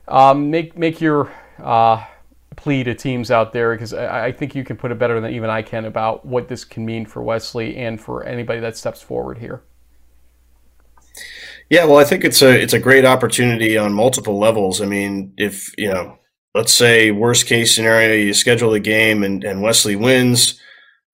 [0.08, 1.30] Um, make make your
[1.62, 2.04] uh,
[2.56, 5.32] plea to teams out there because I, I think you can put it better than
[5.32, 9.00] even I can about what this can mean for Wesley and for anybody that steps
[9.02, 9.62] forward here.
[11.70, 14.80] Yeah, well, I think it's a it's a great opportunity on multiple levels.
[14.80, 16.18] I mean, if you know,
[16.54, 20.60] let's say worst case scenario, you schedule the game and, and Wesley wins,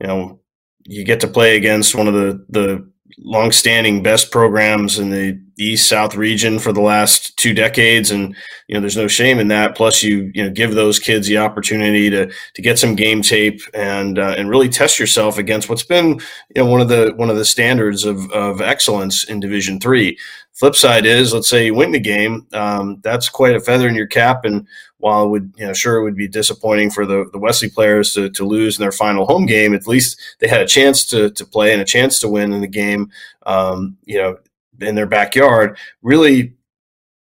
[0.01, 0.41] you know,
[0.85, 2.91] you get to play against one of the the
[3.23, 8.35] longstanding best programs in the East South region for the last two decades, and
[8.67, 9.77] you know, there's no shame in that.
[9.77, 13.61] Plus, you you know, give those kids the opportunity to to get some game tape
[13.75, 16.19] and uh, and really test yourself against what's been
[16.55, 20.17] you know one of the one of the standards of of excellence in Division Three.
[20.55, 23.95] Flip side is, let's say you win the game, um, that's quite a feather in
[23.95, 24.45] your cap.
[24.45, 24.67] And
[24.99, 28.13] while it would, you know, sure it would be disappointing for the, the Wesley players
[28.13, 31.31] to, to lose in their final home game, at least they had a chance to,
[31.31, 33.11] to play and a chance to win in the game,
[33.47, 34.37] um, you know,
[34.81, 35.79] in their backyard.
[36.03, 36.55] Really,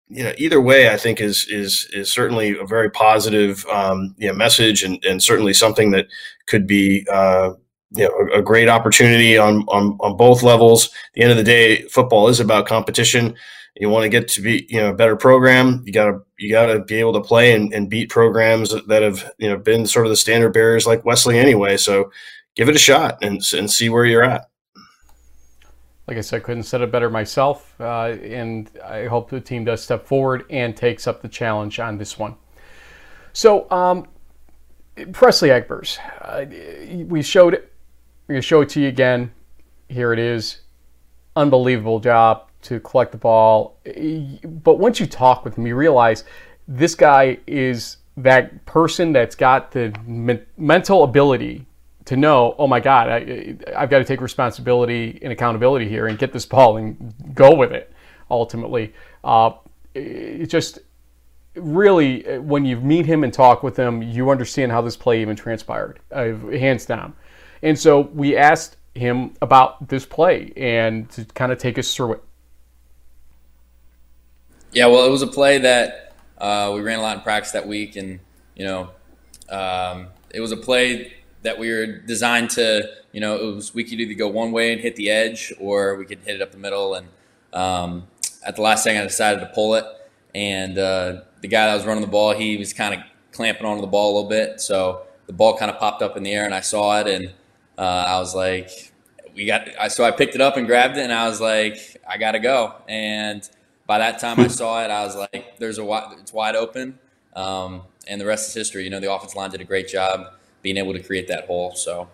[0.08, 4.28] you know, either way, I think is is is certainly a very positive, um, you
[4.28, 6.06] know, message and, and certainly something that
[6.46, 7.06] could be.
[7.12, 7.52] Uh,
[7.90, 10.86] you know, a, a great opportunity on, on on both levels.
[10.86, 13.34] At the end of the day, football is about competition.
[13.76, 15.82] You want to get to be, you know, a better program.
[15.86, 19.48] You gotta you gotta be able to play and, and beat programs that have, you
[19.48, 21.76] know, been sort of the standard bearers like Wesley anyway.
[21.76, 22.10] So
[22.56, 24.50] give it a shot and and see where you're at.
[26.08, 29.66] Like I said, I couldn't set it better myself, uh, and I hope the team
[29.66, 32.34] does step forward and takes up the challenge on this one.
[33.34, 34.06] So, um,
[35.12, 37.62] Presley Egbers, uh, we showed.
[38.28, 39.32] We're going to show it to you again.
[39.88, 40.60] Here it is.
[41.34, 43.78] Unbelievable job to collect the ball.
[44.44, 46.24] But once you talk with him, you realize
[46.66, 51.64] this guy is that person that's got the men- mental ability
[52.04, 56.18] to know, oh my God, I, I've got to take responsibility and accountability here and
[56.18, 57.90] get this ball and go with it.
[58.30, 58.92] Ultimately,
[59.24, 59.52] uh,
[60.46, 60.80] just
[61.54, 65.34] really when you meet him and talk with him, you understand how this play even
[65.34, 67.14] transpired, uh, hands down.
[67.62, 72.14] And so we asked him about this play and to kind of take us through
[72.14, 72.24] it.
[74.72, 77.66] Yeah, well, it was a play that uh, we ran a lot in practice that
[77.66, 78.20] week, and
[78.54, 78.90] you know,
[79.48, 83.82] um, it was a play that we were designed to, you know, it was we
[83.82, 86.52] could either go one way and hit the edge, or we could hit it up
[86.52, 86.94] the middle.
[86.94, 87.08] And
[87.54, 88.08] um,
[88.44, 89.84] at the last second, I decided to pull it,
[90.34, 93.00] and uh, the guy that was running the ball, he was kind of
[93.32, 96.22] clamping onto the ball a little bit, so the ball kind of popped up in
[96.22, 97.32] the air, and I saw it, and
[97.78, 98.92] uh, I was like,
[99.34, 99.68] we got.
[99.78, 102.40] I so I picked it up and grabbed it, and I was like, I gotta
[102.40, 102.74] go.
[102.88, 103.48] And
[103.86, 104.90] by that time, I saw it.
[104.90, 106.98] I was like, there's a wide, it's wide open,
[107.36, 108.82] um, and the rest is history.
[108.82, 111.74] You know, the offense line did a great job being able to create that hole.
[111.74, 112.08] So.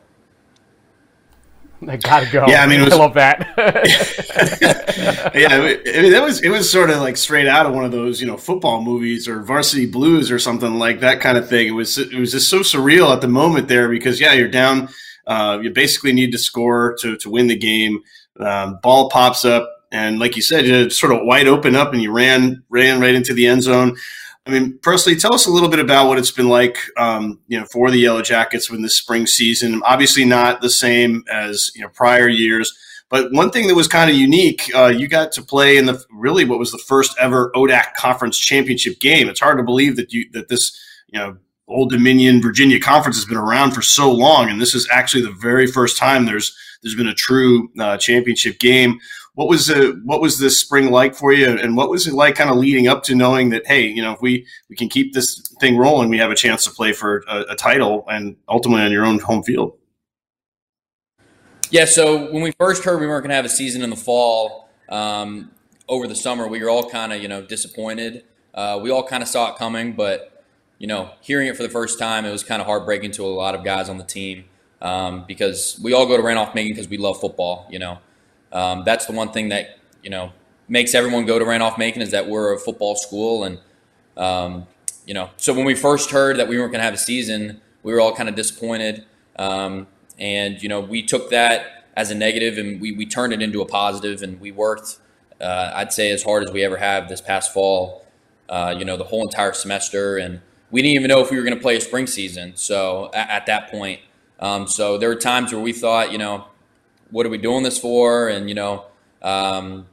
[1.87, 2.47] I gotta go.
[2.47, 3.41] Yeah, I mean, was, I love that.
[5.35, 7.91] yeah, I mean, that was it was sort of like straight out of one of
[7.91, 11.67] those you know football movies or Varsity Blues or something like that kind of thing.
[11.67, 14.89] It was it was just so surreal at the moment there because yeah, you're down.
[15.27, 18.03] Uh, you basically need to score to to win the game.
[18.41, 22.03] Um, ball pops up, and like you said, you sort of wide open up, and
[22.03, 23.97] you ran ran right into the end zone.
[24.47, 27.59] I mean, personally, tell us a little bit about what it's been like, um, you
[27.59, 29.81] know, for the Yellow Jackets in the spring season.
[29.85, 32.77] Obviously, not the same as you know prior years,
[33.09, 36.03] but one thing that was kind of unique, uh, you got to play in the
[36.11, 39.29] really what was the first ever ODAC Conference Championship game.
[39.29, 43.25] It's hard to believe that you that this you know Old Dominion Virginia Conference has
[43.25, 46.95] been around for so long, and this is actually the very first time there's there's
[46.95, 49.01] been a true uh, championship game.
[49.35, 52.35] What was the what was this spring like for you, and what was it like,
[52.35, 55.15] kind of leading up to knowing that hey, you know, if we we can keep
[55.15, 58.85] this thing rolling, we have a chance to play for a, a title and ultimately
[58.85, 59.77] on your own home field.
[61.71, 63.97] Yeah, so when we first heard we weren't going to have a season in the
[63.97, 65.51] fall, um,
[65.89, 68.25] over the summer, we were all kind of you know disappointed.
[68.53, 70.34] Uh, we all kind of saw it coming, but
[70.85, 73.33] you know, hearing it for the first time, it was kind of heartbreaking to a
[73.33, 74.45] lot of guys on the team
[74.83, 77.67] um, because we all go to Randolph Macon because we love football.
[77.71, 77.99] You know,
[78.53, 80.33] um, that's the one thing that you know
[80.69, 83.61] makes everyone go to Randolph Macon is that we're a football school, and
[84.19, 84.67] um,
[85.07, 87.63] you know, so when we first heard that we weren't going to have a season,
[87.83, 89.07] we were all kind of disappointed,
[89.37, 89.87] um,
[90.19, 93.63] and you know, we took that as a negative and we we turned it into
[93.63, 94.99] a positive, and we worked.
[95.41, 98.05] Uh, I'd say as hard as we ever have this past fall.
[98.51, 101.45] Uh, you know, the whole entire semester, and we didn't even know if we were
[101.45, 102.53] going to play a spring season.
[102.57, 104.01] So at, at that point,
[104.41, 106.47] um, so there were times where we thought, you know,
[107.11, 108.29] what are we doing this for?
[108.29, 108.87] And, you know,
[109.23, 109.87] um,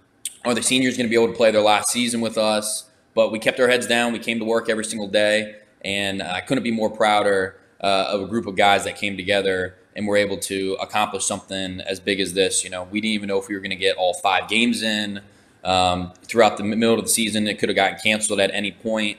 [0.43, 2.89] are the seniors going to be able to play their last season with us?
[3.13, 4.13] But we kept our heads down.
[4.13, 5.57] We came to work every single day.
[5.83, 9.75] And I couldn't be more prouder uh, of a group of guys that came together
[9.95, 12.63] and were able to accomplish something as big as this.
[12.63, 14.81] You know, we didn't even know if we were going to get all five games
[14.81, 15.21] in
[15.63, 17.47] um, throughout the middle of the season.
[17.47, 19.17] It could have gotten canceled at any point.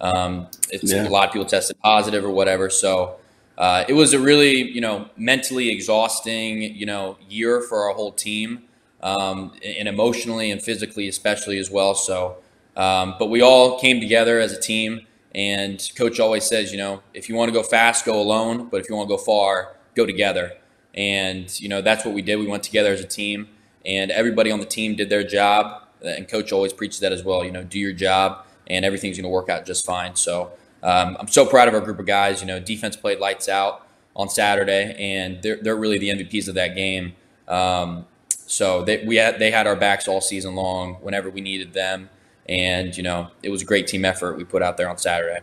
[0.00, 0.48] Um,
[0.82, 1.06] yeah.
[1.06, 2.68] A lot of people tested positive or whatever.
[2.70, 3.16] So
[3.56, 8.12] uh, it was a really, you know, mentally exhausting, you know, year for our whole
[8.12, 8.64] team,
[9.02, 11.94] um, and emotionally and physically, especially as well.
[11.94, 12.36] So,
[12.76, 15.06] um, but we all came together as a team.
[15.34, 18.68] And coach always says, you know, if you want to go fast, go alone.
[18.70, 20.52] But if you want to go far, go together.
[20.94, 22.36] And you know, that's what we did.
[22.36, 23.48] We went together as a team,
[23.84, 25.82] and everybody on the team did their job.
[26.04, 27.44] And coach always preaches that as well.
[27.44, 30.16] You know, do your job, and everything's going to work out just fine.
[30.16, 30.52] So
[30.82, 32.40] um, I'm so proud of our group of guys.
[32.40, 33.86] You know, defense played lights out
[34.16, 37.14] on Saturday, and they're, they're really the MVPs of that game.
[37.48, 41.72] Um, so they, we had, they had our backs all season long whenever we needed
[41.72, 42.10] them.
[42.48, 45.40] And, you know, it was a great team effort we put out there on Saturday.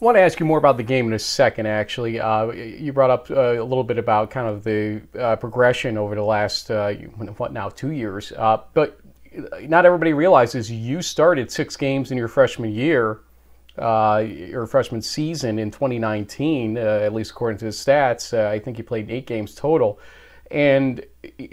[0.00, 2.18] I want to ask you more about the game in a second, actually.
[2.18, 6.14] Uh, you brought up uh, a little bit about kind of the uh, progression over
[6.14, 6.94] the last, uh,
[7.36, 8.32] what now, two years.
[8.32, 8.98] Uh, but
[9.62, 13.20] not everybody realizes you started six games in your freshman year
[13.78, 18.36] uh, your freshman season in 2019, uh, at least according to his stats.
[18.36, 19.98] Uh, I think he played eight games total.
[20.50, 21.04] And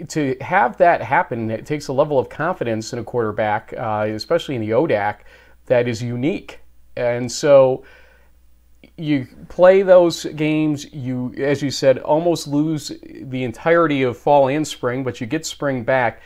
[0.08, 4.56] to have that happen, it takes a level of confidence in a quarterback, uh, especially
[4.56, 5.20] in the ODAC,
[5.66, 6.60] that is unique.
[6.96, 7.84] And so
[8.96, 12.90] you play those games, you, as you said, almost lose
[13.22, 16.20] the entirety of fall and spring, but you get spring back.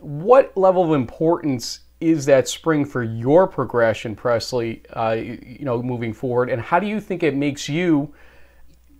[0.00, 4.82] What level of importance is that spring for your progression, Presley?
[4.94, 8.12] Uh, you know, moving forward, and how do you think it makes you,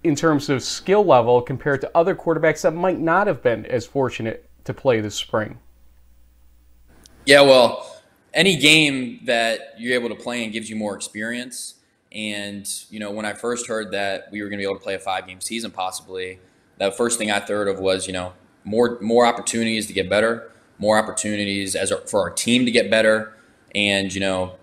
[0.02, 3.86] in terms of skill level, compared to other quarterbacks that might not have been as
[3.86, 5.58] fortunate to play this spring?
[7.24, 8.00] Yeah, well,
[8.34, 11.74] any game that you're able to play in gives you more experience.
[12.10, 14.82] And you know, when I first heard that we were going to be able to
[14.82, 16.40] play a five-game season, possibly,
[16.78, 18.32] the first thing I thought of was, you know,
[18.64, 22.90] more more opportunities to get better more opportunities as our, for our team to get
[22.90, 23.34] better.
[23.74, 24.56] And you know,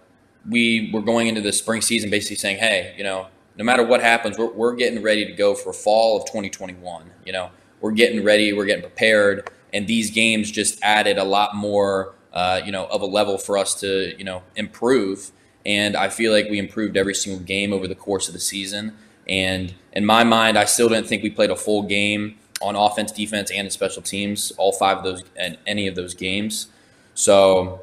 [0.49, 4.01] we were going into the spring season basically saying, hey, you know, no matter what
[4.01, 7.11] happens, we're, we're getting ready to go for fall of 2021.
[7.25, 7.49] You know,
[7.81, 12.61] we're getting ready, we're getting prepared, and these games just added a lot more, uh,
[12.65, 15.31] you know, of a level for us to, you know, improve.
[15.65, 18.95] And I feel like we improved every single game over the course of the season.
[19.27, 23.11] And in my mind, I still didn't think we played a full game on offense,
[23.11, 26.67] defense, and in special teams, all five of those and any of those games.
[27.13, 27.81] So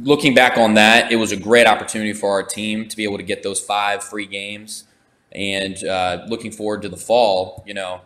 [0.00, 3.16] looking back on that, it was a great opportunity for our team to be able
[3.16, 4.84] to get those five free games.
[5.32, 8.00] And uh, looking forward to the fall, you know,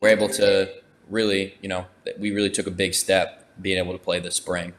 [0.00, 0.70] we're able to
[1.08, 1.86] really, you know,
[2.18, 4.72] we really took a big step being able to play this spring.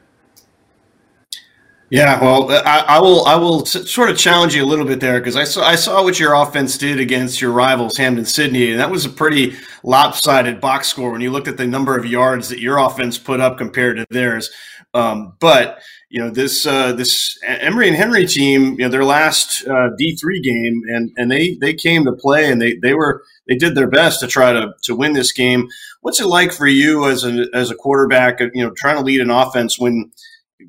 [1.92, 3.26] Yeah, well, I, I will.
[3.26, 6.02] I will sort of challenge you a little bit there because I saw I saw
[6.02, 10.88] what your offense did against your rivals, Hampden-Sydney, and that was a pretty lopsided box
[10.88, 13.98] score when you looked at the number of yards that your offense put up compared
[13.98, 14.48] to theirs.
[14.94, 19.68] Um, but you know this uh, this Emory and Henry team, you know their last
[19.68, 23.22] uh, D three game, and and they they came to play and they they were
[23.46, 25.68] they did their best to try to to win this game.
[26.00, 28.40] What's it like for you as a as a quarterback?
[28.40, 30.10] You know, trying to lead an offense when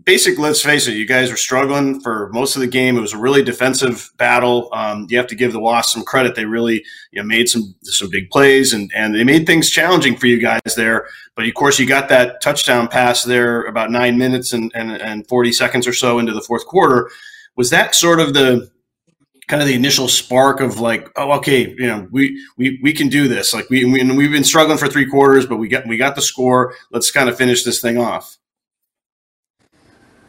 [0.05, 2.97] basically, let's face it, you guys were struggling for most of the game.
[2.97, 4.69] It was a really defensive battle.
[4.73, 7.75] Um, you have to give the Wasps some credit; they really you know, made some
[7.83, 11.07] some big plays and and they made things challenging for you guys there.
[11.35, 15.27] But of course, you got that touchdown pass there about nine minutes and and, and
[15.27, 17.09] forty seconds or so into the fourth quarter.
[17.55, 18.71] Was that sort of the
[19.47, 23.09] kind of the initial spark of like, oh, okay, you know, we we we can
[23.09, 23.53] do this.
[23.53, 26.21] Like we, we we've been struggling for three quarters, but we got we got the
[26.21, 26.75] score.
[26.91, 28.37] Let's kind of finish this thing off.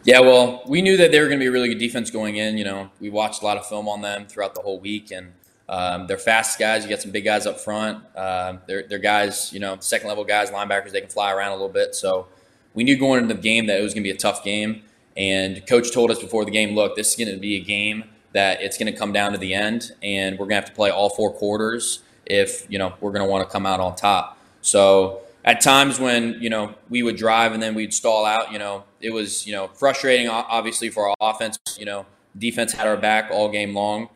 [0.04, 2.36] Yeah, well, we knew that they were going to be a really good defense going
[2.36, 2.58] in.
[2.58, 5.32] You know, we watched a lot of film on them throughout the whole week, and
[5.66, 6.84] um, they're fast guys.
[6.84, 8.04] You got some big guys up front.
[8.14, 10.92] Uh, they're, they're guys, you know, second level guys, linebackers.
[10.92, 11.94] They can fly around a little bit.
[11.94, 12.26] So
[12.74, 14.82] we knew going into the game that it was going to be a tough game.
[15.16, 18.04] And coach told us before the game, look, this is going to be a game
[18.34, 20.72] that it's going to come down to the end, and we're going to have to
[20.72, 23.96] play all four quarters if you know we're going to want to come out on
[23.96, 24.36] top.
[24.60, 28.58] So at times when you know we would drive and then we'd stall out, you
[28.58, 31.58] know, it was you know frustrating, obviously for our offense.
[31.78, 34.08] You know, defense had our back all game long,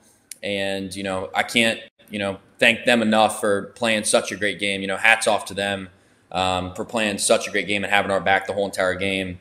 [0.42, 4.58] and you know I can't you know thank them enough for playing such a great
[4.58, 4.80] game.
[4.80, 5.90] You know, hats off to them
[6.32, 9.38] um, for playing such a great game and having our back the whole entire game.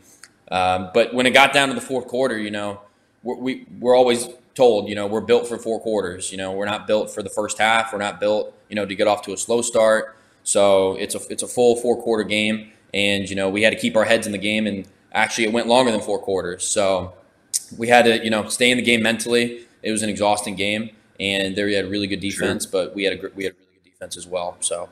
[0.49, 2.81] Um, but when it got down to the fourth quarter, you know,
[3.23, 6.31] we're, we, we're always told, you know, we're built for four quarters.
[6.31, 7.91] You know, we're not built for the first half.
[7.91, 10.15] We're not built, you know, to get off to a slow start.
[10.47, 13.75] So it's a it's a full four quarter game, and you know we had to
[13.77, 16.65] keep our heads in the game, and actually it went longer than four quarters.
[16.65, 17.13] So
[17.77, 19.67] we had to you know stay in the game mentally.
[19.83, 22.85] It was an exhausting game, and there we had really good defense, sure.
[22.85, 24.55] but we had a we had really good defense as well.
[24.61, 24.87] So.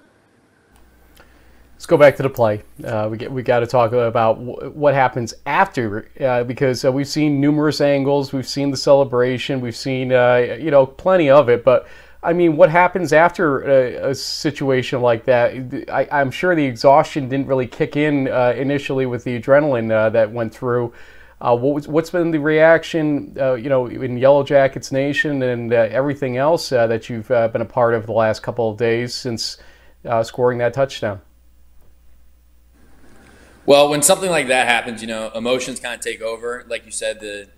[1.73, 2.63] Let's go back to the play.
[2.85, 6.91] Uh, we get, we got to talk about w- what happens after uh, because uh,
[6.91, 11.49] we've seen numerous angles, we've seen the celebration, we've seen uh, you know plenty of
[11.49, 11.85] it, but
[12.25, 15.85] I mean, what happens after a, a situation like that?
[15.91, 20.09] I, am sure the exhaustion didn't really kick in uh, initially with the adrenaline uh,
[20.09, 20.91] that went through.
[21.39, 25.87] Uh, what what's been the reaction, uh, you know, in Yellow Jackets Nation and uh,
[25.91, 29.57] everything else uh, that you've been a part of the last couple of days since
[30.23, 31.21] scoring that touchdown?
[33.67, 36.65] Well, when something like that happens, you know, emotions kind of take over.
[36.67, 37.49] Like you said, the,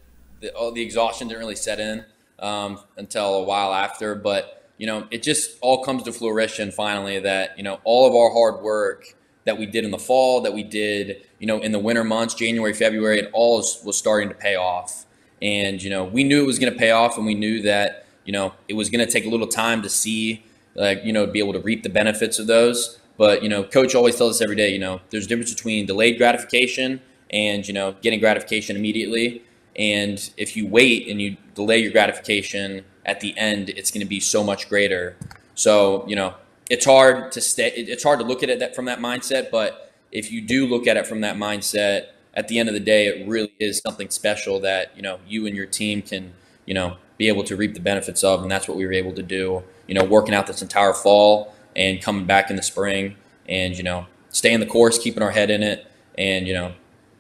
[0.42, 2.06] the all the exhaustion didn't really set in
[2.40, 7.20] um, until a while after, but you know, it just all comes to fruition finally
[7.20, 9.16] that, you know, all of our hard work
[9.46, 12.34] that we did in the fall, that we did, you know, in the winter months,
[12.36, 15.06] January, February, it all was starting to pay off.
[15.42, 18.06] And, you know, we knew it was going to pay off and we knew that,
[18.26, 20.44] you know, it was going to take a little time to see,
[20.76, 23.00] like, you know, be able to reap the benefits of those.
[23.18, 25.86] But, you know, coach always tells us every day, you know, there's a difference between
[25.88, 29.44] delayed gratification and, you know, getting gratification immediately.
[29.78, 34.08] And if you wait and you delay your gratification, at the end, it's going to
[34.08, 35.16] be so much greater.
[35.56, 36.34] So, you know,
[36.70, 39.94] it's hard to stay, it's hard to look at it that, from that mindset, but
[40.12, 43.08] if you do look at it from that mindset, at the end of the day,
[43.08, 46.34] it really is something special that, you know, you and your team can,
[46.66, 48.44] you know, be able to reap the benefits of.
[48.44, 51.56] And that's what we were able to do, you know, working out this entire fall
[51.76, 53.16] and coming back in the spring
[53.50, 55.92] and, you know, staying the course, keeping our head in it.
[56.16, 56.74] And, you know,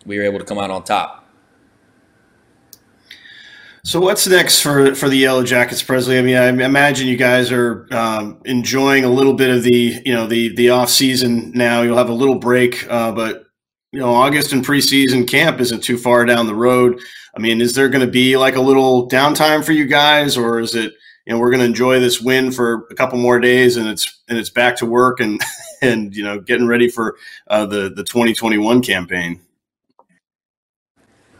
[0.05, 1.16] we were able to come out on top.
[3.87, 6.19] So what's next for for the Yellow Jackets, Presley?
[6.19, 10.13] I mean, I imagine you guys are um, enjoying a little bit of the you
[10.13, 11.83] know the the off season now.
[11.83, 13.45] You'll have a little break, uh, but
[13.93, 16.99] you know August and preseason camp isn't too far down the road.
[17.33, 20.59] I mean, is there going to be like a little downtime for you guys, or
[20.59, 20.91] is it
[21.25, 24.21] you know we're going to enjoy this win for a couple more days and it's
[24.27, 25.39] and it's back to work and
[25.81, 27.15] and you know getting ready for
[27.47, 29.39] uh, the the 2021 campaign?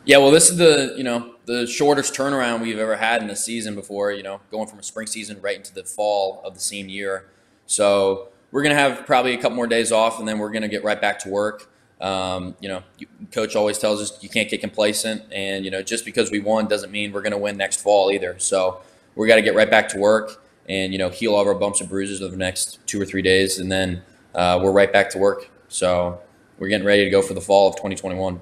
[0.06, 3.36] Yeah, well, this is the you know the shortest turnaround we've ever had in the
[3.36, 4.12] season before.
[4.12, 7.26] You know, going from a spring season right into the fall of the same year.
[7.66, 10.84] So we're gonna have probably a couple more days off, and then we're gonna get
[10.84, 11.72] right back to work.
[12.00, 12.84] Um, you know,
[13.32, 16.68] coach always tells us you can't get complacent, and you know, just because we won
[16.68, 18.38] doesn't mean we're gonna win next fall either.
[18.38, 18.82] So
[19.16, 21.56] we got to get right back to work and you know heal all of our
[21.56, 24.04] bumps and bruises over the next two or three days, and then
[24.36, 25.50] uh, we're right back to work.
[25.68, 26.20] So
[26.60, 28.41] we're getting ready to go for the fall of 2021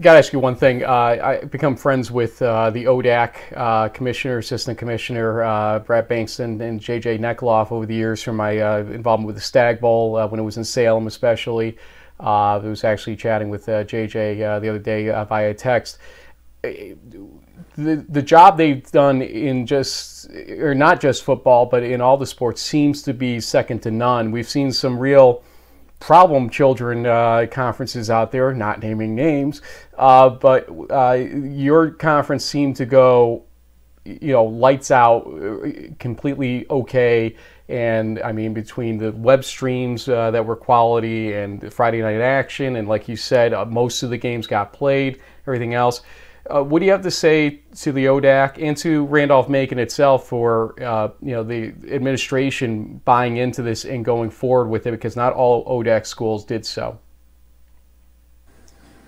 [0.00, 0.84] got to ask you one thing.
[0.84, 6.38] Uh, I become friends with uh, the ODAC uh, commissioner, assistant commissioner uh, Brad Banks
[6.40, 10.26] and JJ Nekoloff over the years from my uh, involvement with the Stagg Bowl uh,
[10.26, 11.76] when it was in Salem, especially.
[12.20, 15.98] I was actually chatting with JJ the other day via text.
[16.62, 16.96] The,
[18.08, 20.28] the job they've done in just,
[20.58, 24.32] or not just football, but in all the sports seems to be second to none.
[24.32, 25.44] We've seen some real
[26.00, 29.62] problem children uh, conferences out there, not naming names,
[29.96, 33.44] uh, but uh, your conference seemed to go,
[34.04, 35.68] you know, lights out, uh,
[35.98, 37.36] completely okay.
[37.68, 42.76] And I mean, between the web streams uh, that were quality and Friday night action,
[42.76, 46.02] and like you said, most of the games got played, everything else.
[46.48, 50.28] Uh, what do you have to say to the ODAC and to Randolph Macon itself
[50.28, 54.92] for uh, you know the administration buying into this and going forward with it?
[54.92, 56.98] Because not all ODAC schools did so.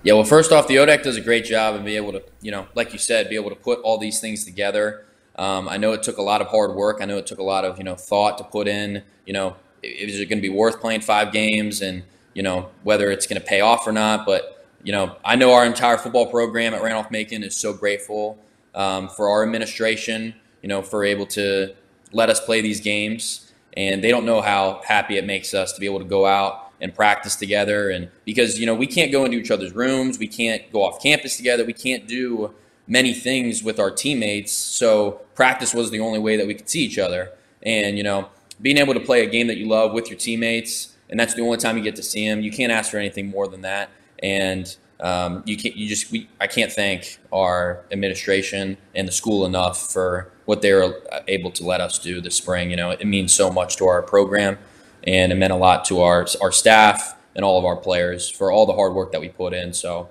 [0.02, 2.50] Yeah, well, first off, the ODAC does a great job and be able to, you
[2.50, 5.04] know, like you said, be able to put all these things together.
[5.36, 6.98] Um, I know it took a lot of hard work.
[7.02, 9.02] I know it took a lot of, you know, thought to put in.
[9.26, 12.02] You know, is it going to be worth playing five games, and
[12.34, 15.52] you know whether it's going to pay off or not, but you know, I know
[15.52, 18.38] our entire football program at Randolph Macon is so grateful
[18.74, 21.74] um, for our administration, you know, for able to
[22.12, 23.52] let us play these games.
[23.76, 26.72] And they don't know how happy it makes us to be able to go out
[26.80, 27.90] and practice together.
[27.90, 31.02] And because, you know, we can't go into each other's rooms, we can't go off
[31.02, 32.54] campus together, we can't do
[32.88, 34.52] many things with our teammates.
[34.52, 37.32] So practice was the only way that we could see each other.
[37.62, 40.96] And, you know, being able to play a game that you love with your teammates,
[41.08, 43.28] and that's the only time you get to see them, you can't ask for anything
[43.28, 43.90] more than that
[44.22, 49.46] and um, you can't you just we, I can't thank our administration and the school
[49.46, 52.70] enough for what they were able to let us do this spring.
[52.70, 54.58] You know, it means so much to our program,
[55.04, 58.52] and it meant a lot to our our staff and all of our players for
[58.52, 59.72] all the hard work that we put in.
[59.72, 60.10] So.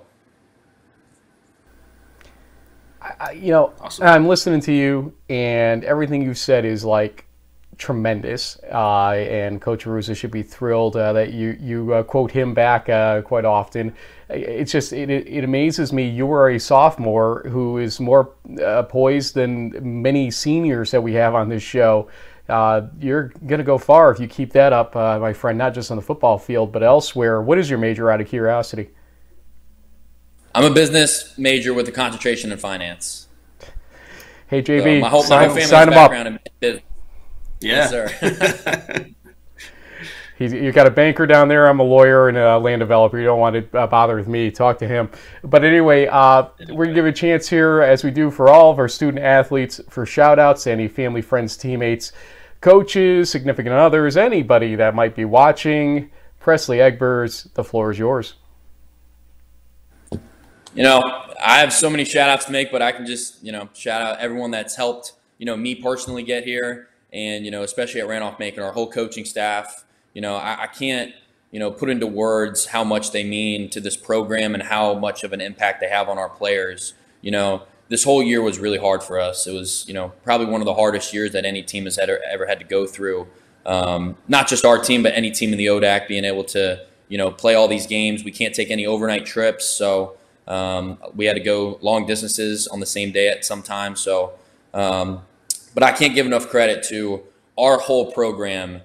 [3.02, 4.06] I, you know, awesome.
[4.06, 7.24] I'm listening to you, and everything you've said is like
[7.80, 12.54] tremendous, uh, and Coach Arruza should be thrilled uh, that you you uh, quote him
[12.54, 13.94] back uh, quite often.
[14.28, 16.08] It's just it, it amazes me.
[16.08, 21.34] You are a sophomore who is more uh, poised than many seniors that we have
[21.34, 22.08] on this show.
[22.48, 25.56] Uh, you're going to go far if you keep that up, my friend.
[25.56, 27.40] Not just on the football field, but elsewhere.
[27.40, 28.90] What is your major, out of curiosity?
[30.54, 33.28] I'm a business major with a concentration in finance.
[34.48, 36.82] Hey JB, so my whole, sign, my whole sign him up.
[37.60, 37.90] Yeah.
[37.90, 39.04] Yes,
[40.40, 41.66] He's, you've got a banker down there.
[41.68, 43.18] I'm a lawyer and a land developer.
[43.18, 44.50] You don't want to uh, bother with me.
[44.50, 45.10] Talk to him.
[45.44, 48.70] But anyway, uh, we're going to give a chance here, as we do for all
[48.70, 52.12] of our student athletes, for shout outs, any family, friends, teammates,
[52.62, 56.10] coaches, significant others, anybody that might be watching.
[56.38, 58.36] Presley Egbers, the floor is yours.
[60.72, 61.02] You know,
[61.44, 64.00] I have so many shout outs to make, but I can just, you know, shout
[64.00, 68.08] out everyone that's helped, you know, me personally get here and you know, especially at
[68.08, 69.84] Randolph Macon, our whole coaching staff.
[70.14, 71.14] You know, I, I can't
[71.50, 75.24] you know put into words how much they mean to this program and how much
[75.24, 76.94] of an impact they have on our players.
[77.22, 79.46] You know, this whole year was really hard for us.
[79.46, 82.20] It was, you know, probably one of the hardest years that any team has ever,
[82.30, 83.26] ever had to go through.
[83.66, 87.18] Um, not just our team, but any team in the ODAC being able to, you
[87.18, 88.24] know, play all these games.
[88.24, 92.78] We can't take any overnight trips, so um, we had to go long distances on
[92.78, 93.96] the same day at some time.
[93.96, 94.34] So
[94.72, 95.22] um,
[95.74, 97.22] but I can't give enough credit to
[97.58, 98.82] our whole program,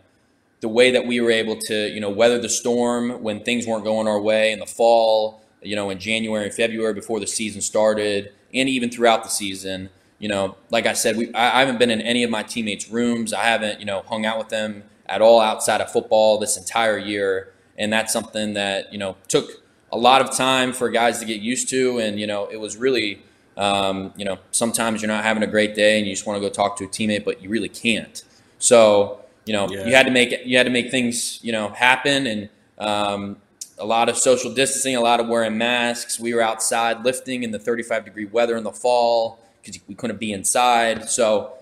[0.62, 3.84] the way that we were able to, you know, weather the storm when things weren't
[3.84, 7.62] going our way in the fall, you know, in January and February before the season
[7.62, 9.90] started, and even throughout the season.
[10.18, 12.90] You know, like I said, we I, I haven't been in any of my teammates'
[12.90, 13.34] rooms.
[13.34, 16.98] I haven't, you know, hung out with them at all outside of football this entire
[16.98, 19.62] year, and that's something that you know took
[19.92, 22.78] a lot of time for guys to get used to, and you know, it was
[22.78, 23.24] really
[23.58, 26.48] um, you know, sometimes you're not having a great day and you just want to
[26.48, 28.24] go talk to a teammate, but you really can't.
[28.60, 29.86] So, you know, yeah.
[29.86, 33.38] you had to make you had to make things, you know, happen and um,
[33.78, 36.20] a lot of social distancing, a lot of wearing masks.
[36.20, 40.20] We were outside lifting in the 35 degree weather in the fall because we couldn't
[40.20, 41.10] be inside.
[41.10, 41.54] So,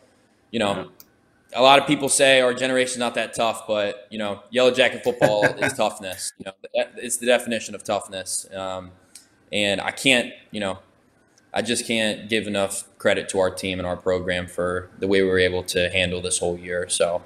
[0.51, 0.89] you know,
[1.55, 5.03] a lot of people say our generation's not that tough, but you know, yellow jacket
[5.03, 6.33] football is toughness.
[6.39, 8.47] You know, it's the definition of toughness.
[8.53, 8.91] Um,
[9.51, 10.79] and I can't, you know,
[11.53, 15.21] I just can't give enough credit to our team and our program for the way
[15.21, 16.89] we were able to handle this whole year.
[16.89, 17.21] So,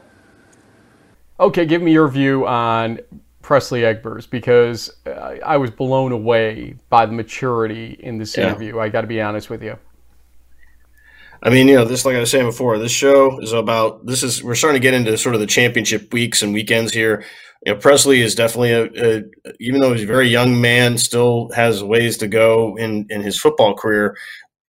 [1.40, 3.00] okay, give me your view on
[3.42, 8.50] Presley Egbers because uh, I was blown away by the maturity in this yeah.
[8.50, 8.80] interview.
[8.80, 9.78] I got to be honest with you.
[11.44, 14.24] I mean, you know, this like I was saying before, this show is about this
[14.24, 17.24] is we're starting to get into sort of the championship weeks and weekends here.
[17.66, 18.86] You know, Presley is definitely a,
[19.18, 19.24] a
[19.60, 23.40] even though he's a very young man, still has ways to go in in his
[23.40, 24.16] football career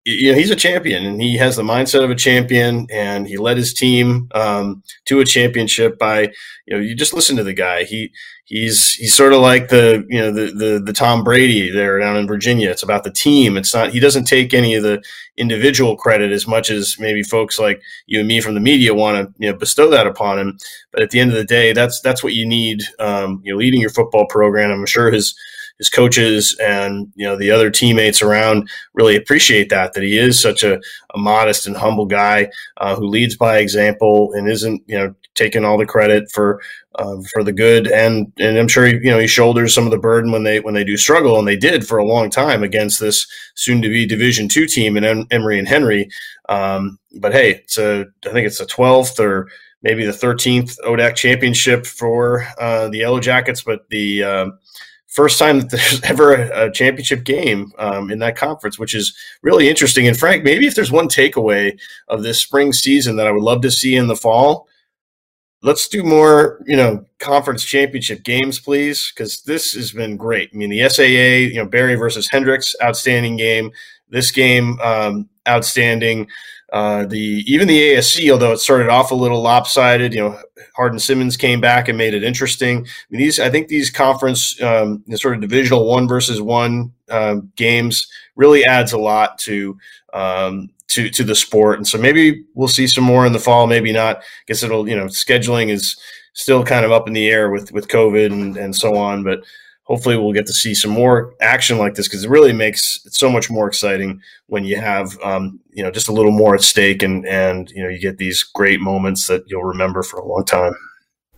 [0.08, 3.36] you know he's a champion and he has the mindset of a champion and he
[3.36, 6.22] led his team um, to a championship by
[6.66, 7.84] you know you just listen to the guy.
[7.84, 8.12] He
[8.44, 12.16] he's he's sort of like the you know the, the the Tom Brady there down
[12.16, 12.70] in Virginia.
[12.70, 13.56] It's about the team.
[13.56, 15.02] It's not he doesn't take any of the
[15.36, 19.16] individual credit as much as maybe folks like you and me from the media want
[19.16, 20.58] to you know bestow that upon him.
[20.90, 23.58] But at the end of the day that's that's what you need um, you know
[23.58, 24.70] leading your football program.
[24.70, 25.34] I'm sure his
[25.78, 30.40] his coaches and you know the other teammates around really appreciate that that he is
[30.40, 30.80] such a,
[31.14, 32.48] a modest and humble guy
[32.78, 36.60] uh, who leads by example and isn't you know taking all the credit for
[36.96, 39.92] uh, for the good and and I'm sure he, you know he shoulders some of
[39.92, 42.62] the burden when they when they do struggle and they did for a long time
[42.62, 46.08] against this soon to be Division two team in em- Emory and Henry.
[46.48, 49.48] Um, but hey, it's a I think it's the twelfth or
[49.82, 54.58] maybe the 13th ODAC championship for uh, the Yellow Jackets, but the um,
[55.08, 59.16] first time that there's ever a, a championship game um, in that conference, which is
[59.42, 60.06] really interesting.
[60.06, 61.78] And Frank, maybe if there's one takeaway
[62.08, 64.68] of this spring season that I would love to see in the fall,
[65.62, 70.50] let's do more, you know, conference championship games, please, because this has been great.
[70.52, 73.72] I mean, the SAA, you know, Berry versus Hendrix, outstanding game.
[74.08, 76.28] This game, um, outstanding.
[76.72, 80.38] Uh, the even the ASC, although it started off a little lopsided, you know,
[80.76, 82.78] Hardin Simmons came back and made it interesting.
[82.78, 87.36] I mean, these, I think, these conference um, sort of divisional one versus one uh,
[87.56, 88.06] games
[88.36, 89.78] really adds a lot to
[90.12, 93.66] um, to to the sport, and so maybe we'll see some more in the fall.
[93.66, 94.18] Maybe not.
[94.18, 95.96] I guess it'll, you know, scheduling is
[96.34, 99.40] still kind of up in the air with with COVID and and so on, but
[99.88, 103.14] hopefully we'll get to see some more action like this because it really makes it
[103.14, 106.62] so much more exciting when you have um, you know just a little more at
[106.62, 110.26] stake and and you know you get these great moments that you'll remember for a
[110.26, 110.74] long time.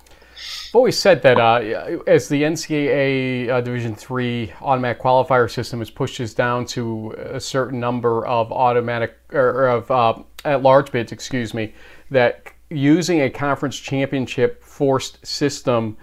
[0.06, 5.90] I've always said that uh, as the NCAA uh, Division three automatic qualifier system is
[5.90, 11.54] pushes down to a certain number of automatic or of uh, at large bids, excuse
[11.54, 11.74] me,
[12.12, 15.96] that using a conference championship forced system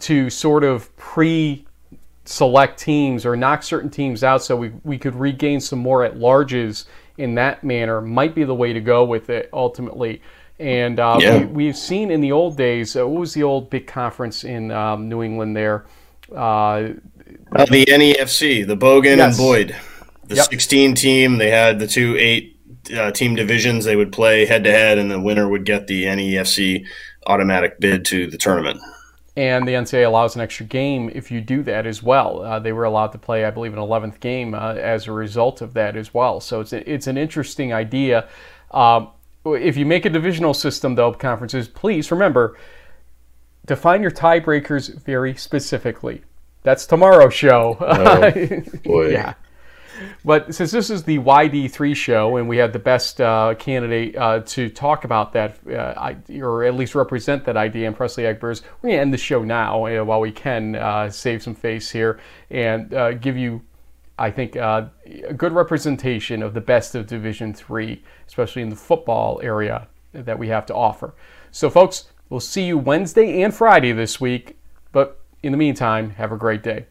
[0.00, 1.64] to sort of pre
[2.28, 6.16] select teams or knock certain teams out so we, we could regain some more at
[6.16, 6.84] larges
[7.16, 10.20] in that manner might be the way to go with it ultimately.
[10.58, 11.44] And uh, yeah.
[11.46, 14.70] we, have seen in the old days, uh, what was the old big conference in
[14.70, 15.86] um, New England there?
[16.30, 16.90] Uh,
[17.56, 19.38] uh the NEFC, the Bogan yes.
[19.38, 19.76] and Boyd.
[20.26, 20.50] The yep.
[20.50, 22.60] 16 team, they had the two eight
[22.94, 23.86] uh, team divisions.
[23.86, 26.86] They would play head to head, and the winner would get the NEFC
[27.26, 28.78] automatic bid to the tournament
[29.38, 32.42] and the NCAA allows an extra game if you do that as well.
[32.42, 35.62] Uh, they were allowed to play, I believe, an 11th game uh, as a result
[35.62, 36.40] of that as well.
[36.40, 38.28] So it's a, it's an interesting idea.
[38.72, 39.10] Um,
[39.46, 42.58] if you make a divisional system, though, conferences, please remember
[43.64, 46.22] define your tiebreakers very specifically.
[46.64, 47.76] That's tomorrow's show.
[47.80, 48.30] Oh,
[48.84, 49.10] boy.
[49.10, 49.34] yeah.
[50.24, 54.40] But since this is the YD3 show and we have the best uh, candidate uh,
[54.40, 58.88] to talk about that, uh, or at least represent that idea in Presley Egbers, we're
[58.88, 62.20] going to end the show now uh, while we can uh, save some face here
[62.50, 63.62] and uh, give you,
[64.18, 64.90] I think, a
[65.36, 70.48] good representation of the best of Division 3, especially in the football area that we
[70.48, 71.14] have to offer.
[71.50, 74.58] So, folks, we'll see you Wednesday and Friday this week.
[74.92, 76.86] But in the meantime, have a great day.